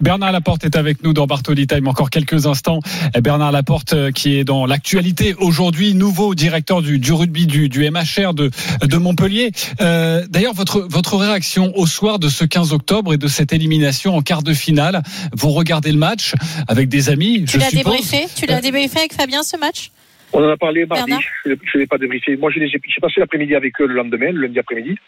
Bernard 0.00 0.32
Laporte 0.32 0.64
est 0.64 0.76
avec 0.76 1.02
nous 1.02 1.14
dans 1.14 1.26
Bartoli 1.26 1.66
Time 1.66 1.88
encore 1.88 2.10
quelques 2.10 2.46
instants. 2.46 2.80
Bernard 3.22 3.50
Laporte 3.50 3.94
euh, 3.94 4.10
qui 4.10 4.38
est 4.38 4.44
dans 4.44 4.66
l'actualité 4.66 5.34
aujourd'hui, 5.38 5.94
nouveau 5.94 6.34
directeur 6.34 6.82
du, 6.82 6.98
du 6.98 7.12
rugby 7.14 7.46
du, 7.46 7.70
du, 7.70 7.90
MHR 7.90 8.34
de, 8.34 8.50
de 8.82 8.96
Montpellier. 8.98 9.52
Euh, 9.80 10.20
D'ailleurs, 10.28 10.52
votre, 10.52 10.80
votre 10.80 11.16
réaction 11.16 11.72
au 11.76 11.86
soir 11.86 12.18
de 12.18 12.28
ce 12.28 12.44
15 12.44 12.74
octobre 12.74 13.14
et 13.14 13.16
de 13.16 13.26
cette 13.26 13.54
élimination 13.54 14.14
en 14.16 14.20
quart 14.20 14.42
de 14.42 14.52
finale, 14.52 15.02
vous 15.32 15.48
regardez 15.48 15.92
le 15.92 15.98
match 15.98 16.34
avec 16.68 16.90
des 16.90 17.08
amis. 17.08 17.46
Tu 17.46 17.56
l'as 17.56 17.70
débriefé 17.70 18.26
Tu 18.36 18.44
l'as 18.44 18.60
débriefé 18.60 18.98
avec 18.98 19.14
Fabien 19.14 19.42
ce 19.42 19.56
match? 19.56 19.90
On 20.34 20.44
en 20.44 20.50
a 20.50 20.58
parlé 20.58 20.84
mardi. 20.84 21.14
Je 21.46 21.50
ne 21.52 21.78
l'ai 21.78 21.86
pas 21.86 21.96
débriefé. 21.96 22.36
Moi, 22.36 22.50
j'ai 22.52 22.78
passé 23.00 23.14
l'après-midi 23.20 23.54
avec 23.54 23.80
eux 23.80 23.86
le 23.86 23.94
lendemain, 23.94 24.30
le 24.30 24.42
lundi 24.42 24.58
après-midi, 24.58 24.98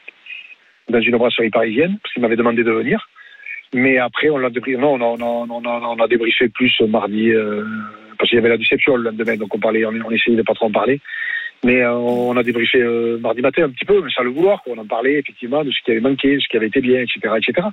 dans 0.89 1.01
une 1.01 1.19
brasserie 1.19 1.51
parisienne, 1.51 1.99
parce 2.03 2.15
qu'ils 2.15 2.23
m'avaient 2.23 2.37
demandé 2.37 2.65
de 2.65 2.71
venir. 2.71 3.07
Mais 3.75 3.99
après, 3.99 4.31
on 4.31 4.39
l'a 4.39 4.51
débriefé. 4.51 4.79
Non, 4.79 4.97
non, 4.99 5.17
non, 5.19 5.47
on 5.49 6.03
a 6.03 6.09
débriefé 6.09 6.49
plus 6.49 6.81
mardi, 6.89 7.31
euh, 7.31 7.65
parce 8.19 8.31
qu'il 8.31 8.37
y 8.37 8.41
avait 8.41 8.49
la 8.49 8.57
déception 8.57 8.97
le 8.97 9.05
lendemain, 9.05 9.37
donc 9.37 9.55
on 9.55 9.59
parlait, 9.59 9.85
on, 9.85 9.93
on 10.07 10.11
essayait 10.11 10.37
de 10.37 10.43
pas 10.43 10.55
trop 10.55 10.67
en 10.67 10.73
parler. 10.73 11.01
Mais 11.65 11.83
euh, 11.83 11.93
on 11.93 12.37
a 12.37 12.43
débriefé 12.43 12.81
euh, 12.81 13.19
mardi 13.19 13.43
matin 13.43 13.65
un 13.65 13.71
petit 13.71 13.85
peu, 13.85 14.01
mais 14.01 14.11
sans 14.11 14.23
le 14.23 14.31
vouloir. 14.31 14.63
On 14.67 14.79
en 14.79 14.87
parlait 14.87 15.15
effectivement 15.15 15.65
de 15.65 15.71
ce 15.71 15.83
qui 15.85 15.91
avait 15.91 16.01
manqué, 16.01 16.39
ce 16.41 16.49
qui 16.49 16.57
avait 16.57 16.69
été 16.69 16.81
bien, 16.81 17.01
etc., 17.01 17.35
etc. 17.37 17.69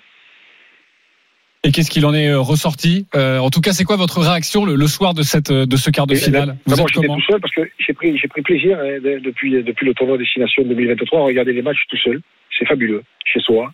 Et 1.65 1.72
qu'est-ce 1.72 1.89
qu'il 1.89 2.05
en 2.05 2.13
est 2.13 2.31
ressorti 2.31 3.07
euh, 3.15 3.39
En 3.39 3.50
tout 3.50 3.60
cas, 3.60 3.72
c'est 3.72 3.86
quoi 3.86 3.95
votre 3.95 4.22
réaction 4.22 4.65
le, 4.65 4.75
le, 4.75 4.86
soir 4.86 5.15
de 5.15 5.24
cette 5.24 5.51
de 5.51 5.77
ce 5.77 5.89
quart 5.89 6.05
de 6.05 6.13
finale? 6.13 6.57
tout 6.67 7.22
seul 7.27 7.41
parce 7.41 7.53
que 7.55 7.62
j'ai 7.79 7.93
pris 7.93 8.15
j'ai 8.19 8.27
pris 8.27 8.43
plaisir 8.43 8.77
hein, 8.79 9.00
depuis 9.01 9.63
depuis 9.63 9.88
le 9.88 9.95
tournoi 9.95 10.19
destination 10.19 10.62
2023 10.63 11.22
à 11.22 11.24
regarder 11.24 11.53
les 11.53 11.63
matchs 11.63 11.84
tout 11.89 11.98
seul. 11.98 12.22
C'est 12.55 12.67
fabuleux 12.67 13.01
chez 13.25 13.39
soi, 13.39 13.74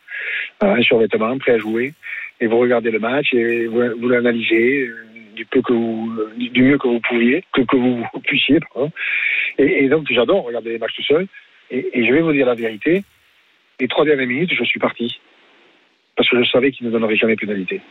un 0.61 0.81
survêtement, 0.81 1.37
prêt 1.37 1.51
à 1.51 1.57
jouer, 1.57 1.93
et 2.39 2.47
vous 2.47 2.57
regardez 2.59 2.91
le 2.91 2.99
match 2.99 3.33
et 3.33 3.67
vous, 3.67 3.81
vous 3.99 4.07
l'analysez 4.07 4.89
du 5.35 5.45
peu 5.45 5.61
que 5.61 5.73
vous 5.73 6.17
du 6.37 6.63
mieux 6.63 6.77
que 6.77 6.87
vous 6.87 7.01
pouviez 7.01 7.43
que 7.51 7.61
que 7.61 7.75
vous 7.75 8.05
puissiez. 8.23 8.59
Et, 9.57 9.83
et 9.83 9.89
donc 9.89 10.07
j'adore 10.09 10.45
regarder 10.45 10.71
les 10.71 10.79
matchs 10.79 10.95
tout 10.95 11.03
seul. 11.03 11.27
Et, 11.69 11.89
et 11.93 12.05
je 12.05 12.13
vais 12.13 12.21
vous 12.21 12.31
dire 12.31 12.45
la 12.45 12.55
vérité. 12.55 13.03
Les 13.81 13.87
trois 13.87 14.05
dernières 14.05 14.27
minutes, 14.27 14.53
je 14.57 14.63
suis 14.63 14.79
parti 14.79 15.19
parce 16.21 16.29
que 16.29 16.43
je 16.43 16.49
savais 16.51 16.71
qu'il 16.71 16.85
ne 16.85 16.91
donnerait 16.91 17.15
jamais 17.15 17.35
pénalité. 17.35 17.81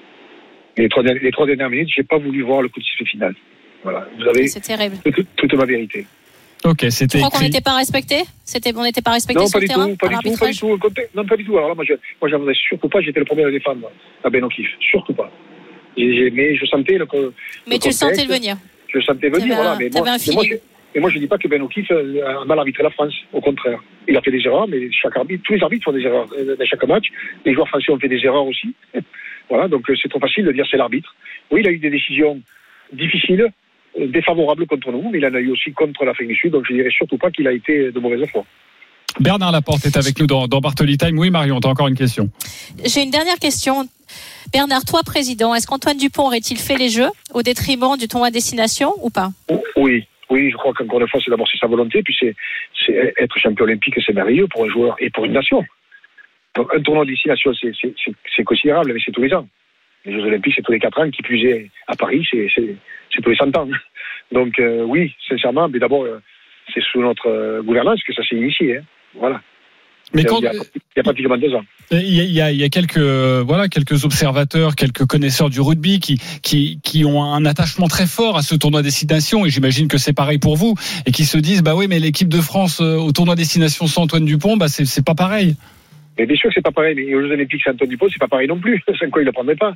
Et 0.77 0.83
les 0.83 0.89
trois, 0.89 1.03
les 1.03 1.33
trois 1.33 1.47
dernières 1.47 1.69
minutes, 1.69 1.91
j'ai 1.95 2.05
pas 2.05 2.19
voulu 2.19 2.43
voir 2.43 2.63
le 2.63 2.69
coup 2.69 2.79
de 2.79 2.85
sifflet 2.85 3.07
final. 3.07 3.35
Voilà, 3.83 4.07
vous 4.17 4.29
avez 4.29 4.49
toute, 4.49 5.27
toute, 5.35 5.55
ma 5.55 5.65
vérité. 5.65 6.07
Ok, 6.65 6.87
c'était. 6.91 7.19
Tu 7.19 7.25
crois 7.25 7.31
qu'on 7.31 7.45
n'était 7.45 7.61
pas 7.61 7.75
respecté? 7.75 8.23
C'était, 8.45 8.73
on 8.77 8.85
n'était 8.85 9.03
pas 9.03 9.13
respecté 9.13 9.41
non, 9.41 9.49
sur 9.49 9.59
pas 9.59 9.63
le 9.63 9.67
terrain 9.67 9.89
tout, 9.89 9.97
pas 9.97 10.09
du 10.09 10.15
tout, 10.15 10.37
pas 10.37 10.51
du 10.51 10.59
tout. 10.59 10.79
Non, 11.17 11.25
pas 11.25 11.37
du 11.37 11.45
tout. 11.45 11.57
Alors 11.57 11.71
là, 11.71 11.75
moi, 11.75 11.85
je, 11.85 11.95
moi, 12.23 12.55
surtout 12.55 12.89
pas. 12.89 13.01
J'étais 13.01 13.19
le 13.19 13.27
premier 13.27 13.43
à 13.43 13.47
le 13.47 13.53
défendre 13.53 13.91
à 14.23 14.31
Ben 14.31 14.45
O'Keefe, 14.45 14.69
surtout 14.79 15.15
pas. 15.15 15.33
mais 15.97 16.57
je 16.57 16.67
sentais 16.67 16.99
le. 16.99 17.09
Mais 17.67 17.77
le 17.77 17.81
tu 17.81 17.89
le 17.89 17.93
sentais 17.95 18.27
venir. 18.27 18.57
Je 18.87 18.99
le 18.99 19.03
sentais 19.03 19.29
venir, 19.29 19.57
voilà. 19.57 19.77
Mais 19.77 19.89
moi, 19.93 20.09
un 20.09 20.19
mais 20.25 20.35
moi, 20.35 20.45
je, 20.45 20.55
et 20.95 21.01
moi, 21.01 21.11
je 21.11 21.17
ne 21.17 21.21
dis 21.21 21.29
pas 21.29 21.39
que 21.39 21.47
Ben 21.47 21.63
O'Keefe 21.63 21.91
a 21.91 22.45
mal 22.45 22.59
arbitré 22.59 22.83
la 22.83 22.91
France. 22.91 23.15
Au 23.33 23.41
contraire. 23.41 23.81
Il 24.09 24.17
a 24.17 24.23
fait 24.23 24.31
des 24.31 24.45
erreurs, 24.45 24.67
mais 24.67 24.91
chaque 24.91 25.17
arbitre, 25.17 25.43
tous 25.47 25.55
les 25.55 25.63
arbitres 25.63 25.85
font 25.85 25.93
des 25.93 26.03
erreurs 26.03 26.27
dans 26.27 26.67
chaque 26.67 26.85
match. 26.85 27.07
Les 27.45 27.55
joueurs 27.55 27.69
français 27.69 27.93
ont 27.93 27.99
fait 27.99 28.09
des 28.09 28.25
erreurs 28.25 28.47
aussi. 28.47 28.75
voilà, 29.49 29.69
donc 29.69 29.91
c'est 30.01 30.09
trop 30.09 30.19
facile 30.19 30.45
de 30.45 30.53
dire 30.53 30.65
c'est 30.71 30.77
l'arbitre. 30.77 31.15
Oui, 31.51 31.61
il 31.61 31.69
a 31.69 31.71
eu 31.71 31.79
des 31.79 31.91
décisions 31.91 32.41
difficiles, 32.93 33.47
défavorables 33.99 34.67
contre 34.67 34.91
nous, 34.91 35.11
mais 35.11 35.19
il 35.19 35.27
en 35.27 35.35
a 35.35 35.41
eu 35.41 35.51
aussi 35.51 35.73
contre 35.73 36.05
l'Afrique 36.05 36.29
du 36.29 36.37
Sud, 36.37 36.53
donc 36.53 36.65
je 36.67 36.73
ne 36.73 36.79
dirais 36.79 36.91
surtout 36.91 37.19
pas 37.19 37.31
qu'il 37.31 37.47
a 37.47 37.53
été 37.53 37.93
de 37.93 38.01
mauvaise 38.01 38.29
foi. 38.31 38.45
Bernard 39.19 39.53
Laporte 39.53 39.85
est 39.87 39.97
avec 39.97 40.19
nous 40.21 40.27
dans, 40.27 40.47
dans 40.47 40.61
Bartoli 40.61 40.97
Time. 40.97 41.19
Oui, 41.19 41.31
Marion, 41.31 41.61
tu 41.61 41.67
as 41.67 41.71
encore 41.71 41.89
une 41.89 41.97
question. 41.97 42.31
J'ai 42.85 43.03
une 43.03 43.11
dernière 43.11 43.39
question. 43.39 43.89
Bernard, 44.53 44.85
toi, 44.85 45.01
président, 45.05 45.55
est-ce 45.55 45.67
qu'Antoine 45.67 45.97
Dupont 45.97 46.27
aurait-il 46.27 46.59
fait 46.59 46.77
les 46.77 46.89
Jeux 46.89 47.11
au 47.35 47.43
détriment 47.43 47.97
du 47.99 48.07
tournoi 48.09 48.31
destination 48.31 48.93
ou 49.03 49.11
pas? 49.11 49.31
Oui, 49.77 50.07
oui, 50.31 50.51
je 50.51 50.57
crois 50.57 50.73
qu'encore 50.73 51.01
une 51.01 51.09
fois, 51.09 51.21
c'est 51.23 51.31
d'abord 51.31 51.49
c'est 51.51 51.59
sa 51.59 51.67
volonté, 51.67 52.03
puis 52.03 52.17
c'est, 52.19 52.35
être 53.19 53.39
champion 53.39 53.65
olympique, 53.65 53.99
c'est 54.05 54.15
merveilleux 54.15 54.47
pour 54.47 54.65
un 54.65 54.69
joueur 54.69 54.97
et 55.01 55.11
pour 55.11 55.25
une 55.25 55.33
nation. 55.33 55.65
Donc 56.55 56.73
un 56.75 56.81
tournoi 56.81 57.05
de 57.05 57.11
destination, 57.11 57.53
c'est, 57.55 57.73
c'est, 57.81 57.95
c'est, 58.35 58.45
considérable, 58.45 58.93
mais 58.93 59.01
c'est 59.05 59.13
tous 59.13 59.23
les 59.23 59.35
ans. 59.35 59.47
Les 60.05 60.13
Jeux 60.13 60.25
olympiques, 60.25 60.55
c'est 60.57 60.63
tous 60.63 60.73
les 60.73 60.79
quatre 60.79 61.01
ans, 61.01 61.11
qui 61.11 61.23
plus 61.23 61.45
est 61.45 61.71
à 61.87 61.97
Paris, 61.97 62.27
c'est, 62.31 62.49
tous 63.23 63.31
les 63.31 63.37
cent 63.37 63.55
ans. 63.57 63.69
Donc 64.33 64.59
euh, 64.59 64.85
oui, 64.85 65.15
sincèrement, 65.29 65.69
mais 65.69 65.79
d'abord, 65.79 66.05
euh, 66.05 66.21
c'est 66.73 66.83
sous 66.83 67.01
notre 67.01 67.29
euh, 67.29 67.63
gouvernance 67.63 68.03
que 68.05 68.15
ça 68.15 68.23
s'est 68.23 68.37
initié. 68.37 68.79
Hein. 68.79 68.83
Voilà. 69.15 69.41
Mais 70.13 70.25
quand, 70.25 70.39
il, 70.39 70.45
y 70.45 70.49
a, 70.49 70.53
il 70.53 70.97
y 70.97 71.01
a 71.01 71.03
pratiquement 71.03 71.37
deux 71.37 71.55
ans. 71.55 71.65
Il 71.93 71.99
y, 72.01 72.41
a, 72.41 72.51
il 72.51 72.57
y 72.57 72.65
a, 72.65 72.69
quelques 72.69 72.99
voilà 72.99 73.69
quelques 73.69 74.05
observateurs, 74.05 74.75
quelques 74.75 75.07
connaisseurs 75.07 75.51
du 75.51 75.61
rugby 75.61 76.01
qui, 76.01 76.19
qui 76.43 76.81
qui 76.83 77.05
ont 77.05 77.23
un 77.23 77.45
attachement 77.45 77.87
très 77.87 78.07
fort 78.07 78.37
à 78.37 78.43
ce 78.43 78.55
tournoi 78.55 78.83
destination 78.83 79.45
et 79.47 79.51
j'imagine 79.51 79.89
que 79.89 79.99
c'est 79.99 80.13
pareil 80.13 80.39
pour 80.39 80.57
vous 80.57 80.75
et 81.07 81.13
qui 81.13 81.25
se 81.25 81.39
disent 81.39 81.63
bah 81.63 81.75
oui 81.77 81.87
mais 81.89 81.99
l'équipe 81.99 82.29
de 82.29 82.41
France 82.41 82.81
au 82.81 83.11
tournoi 83.13 83.35
destination 83.35 83.87
sans 83.87 84.03
Antoine 84.03 84.25
Dupont 84.25 84.57
bah 84.57 84.69
c'est 84.69 84.85
c'est 84.85 85.05
pas 85.05 85.15
pareil. 85.15 85.57
Mais 86.19 86.27
bien 86.27 86.37
sûr 86.37 86.51
que 86.51 86.55
c'est 86.55 86.63
pas 86.63 86.73
pareil 86.73 86.95
mais 86.97 87.15
aux 87.15 87.23
Jeux 87.23 87.33
Olympiques 87.33 87.63
sans 87.65 87.73
Antoine 87.73 87.91
Dupont 87.91 88.07
c'est 88.13 88.21
pas 88.21 88.29
pareil 88.29 88.49
non 88.49 88.59
plus 88.59 88.83
sans 88.99 89.11
quoi 89.11 89.23
il 89.23 89.27
le 89.27 89.33
prendrait 89.33 89.57
pas. 89.57 89.75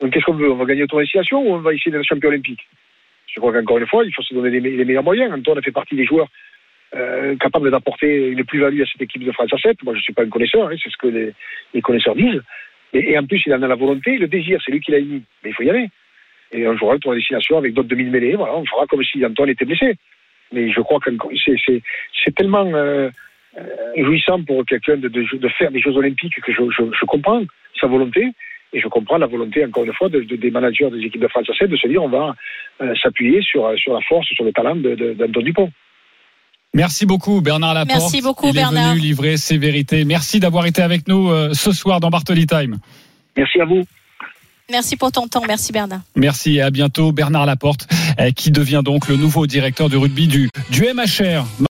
Donc 0.00 0.12
qu'est-ce 0.12 0.24
qu'on 0.24 0.34
veut? 0.34 0.50
On 0.50 0.56
va 0.56 0.64
gagner 0.64 0.82
au 0.82 0.86
tournoi 0.86 1.04
destination 1.04 1.42
ou 1.42 1.54
on 1.54 1.58
va 1.58 1.72
essayer 1.72 1.92
d'être 1.92 2.04
champion 2.04 2.28
olympique? 2.28 2.60
Je 3.34 3.40
crois 3.40 3.52
qu'encore 3.52 3.78
une 3.78 3.86
fois 3.86 4.04
il 4.04 4.12
faut 4.14 4.22
se 4.22 4.34
donner 4.34 4.50
les, 4.58 4.76
les 4.76 4.84
meilleurs 4.84 5.04
moyens. 5.04 5.32
Antoine 5.32 5.62
fait 5.62 5.70
partie 5.70 5.96
des 5.96 6.04
joueurs 6.04 6.28
euh, 6.94 7.36
capable 7.36 7.70
d'apporter 7.70 8.28
une 8.28 8.44
plus-value 8.44 8.82
à 8.82 8.84
cette 8.84 9.00
équipe 9.00 9.24
de 9.24 9.32
France 9.32 9.52
à 9.52 9.56
7. 9.56 9.82
Moi, 9.82 9.94
je 9.94 10.00
ne 10.00 10.02
suis 10.02 10.12
pas 10.12 10.24
un 10.24 10.28
connaisseur, 10.28 10.68
hein, 10.68 10.74
c'est 10.82 10.90
ce 10.90 10.96
que 10.98 11.06
les, 11.06 11.80
connaisseurs 11.80 12.14
disent. 12.14 12.42
Et, 12.92 13.18
en 13.18 13.24
plus, 13.24 13.42
il 13.46 13.54
en 13.54 13.62
a 13.62 13.66
la 13.66 13.74
volonté, 13.74 14.18
le 14.18 14.28
désir, 14.28 14.60
c'est 14.62 14.72
lui 14.72 14.80
qui 14.80 14.90
l'a 14.90 14.98
émis. 14.98 15.22
Mais 15.42 15.50
il 15.50 15.54
faut 15.54 15.62
y 15.62 15.70
aller. 15.70 15.88
Et 16.52 16.68
on 16.68 16.76
jouera 16.76 16.94
le 16.94 17.00
tour 17.00 17.12
de 17.12 17.16
destination 17.16 17.56
avec 17.56 17.72
d'autres 17.72 17.88
demi-mêlées. 17.88 18.34
Voilà, 18.34 18.54
on 18.54 18.66
fera 18.66 18.86
comme 18.86 19.02
si 19.02 19.24
Antoine 19.24 19.48
était 19.48 19.64
blessé. 19.64 19.96
Mais 20.52 20.70
je 20.70 20.80
crois 20.82 21.00
que 21.00 21.10
c'est 22.22 22.34
tellement 22.34 22.66
euh, 22.74 23.08
jouissant 23.96 24.42
pour 24.42 24.62
quelqu'un 24.66 24.98
de, 24.98 25.08
faire 25.56 25.70
des 25.70 25.80
Jeux 25.80 25.96
Olympiques 25.96 26.38
que 26.42 26.52
je, 26.52 27.04
comprends 27.06 27.42
sa 27.80 27.86
volonté. 27.86 28.28
Et 28.74 28.80
je 28.80 28.88
comprends 28.88 29.16
la 29.16 29.26
volonté, 29.26 29.64
encore 29.64 29.84
une 29.84 29.94
fois, 29.94 30.10
de, 30.10 30.20
des 30.20 30.50
managers 30.50 30.90
des 30.90 31.06
équipes 31.06 31.22
de 31.22 31.28
France 31.28 31.48
à 31.48 31.54
7 31.54 31.70
de 31.70 31.76
se 31.76 31.88
dire 31.88 32.02
on 32.02 32.08
va 32.08 32.34
euh, 32.82 32.94
s'appuyer 32.96 33.40
sur, 33.40 33.72
sur 33.78 33.94
la 33.94 34.00
force, 34.02 34.26
sur 34.28 34.44
le 34.44 34.52
talent 34.52 34.76
d'Antoine 34.76 35.44
Dupont. 35.44 35.72
Merci 36.74 37.04
beaucoup 37.06 37.40
Bernard 37.40 37.74
Laporte. 37.74 38.00
Merci 38.00 38.22
beaucoup 38.22 38.46
Il 38.48 38.54
Bernard. 38.54 38.92
est 38.92 38.94
venu 38.94 39.00
livrer 39.00 39.36
ses 39.36 39.58
vérités. 39.58 40.04
Merci 40.04 40.40
d'avoir 40.40 40.66
été 40.66 40.82
avec 40.82 41.06
nous 41.06 41.30
euh, 41.30 41.52
ce 41.52 41.72
soir 41.72 42.00
dans 42.00 42.08
Bartoli 42.10 42.46
Time. 42.46 42.78
Merci 43.36 43.60
à 43.60 43.64
vous. 43.66 43.82
Merci 44.70 44.96
pour 44.96 45.12
ton 45.12 45.26
temps. 45.28 45.42
Merci 45.46 45.70
Bernard. 45.72 46.00
Merci 46.16 46.56
et 46.56 46.62
à 46.62 46.70
bientôt 46.70 47.12
Bernard 47.12 47.44
Laporte 47.44 47.86
euh, 48.18 48.30
qui 48.30 48.50
devient 48.50 48.80
donc 48.82 49.08
le 49.08 49.16
nouveau 49.16 49.46
directeur 49.46 49.90
du 49.90 49.98
rugby 49.98 50.28
du, 50.28 50.48
du 50.70 50.82
MHR. 50.82 51.44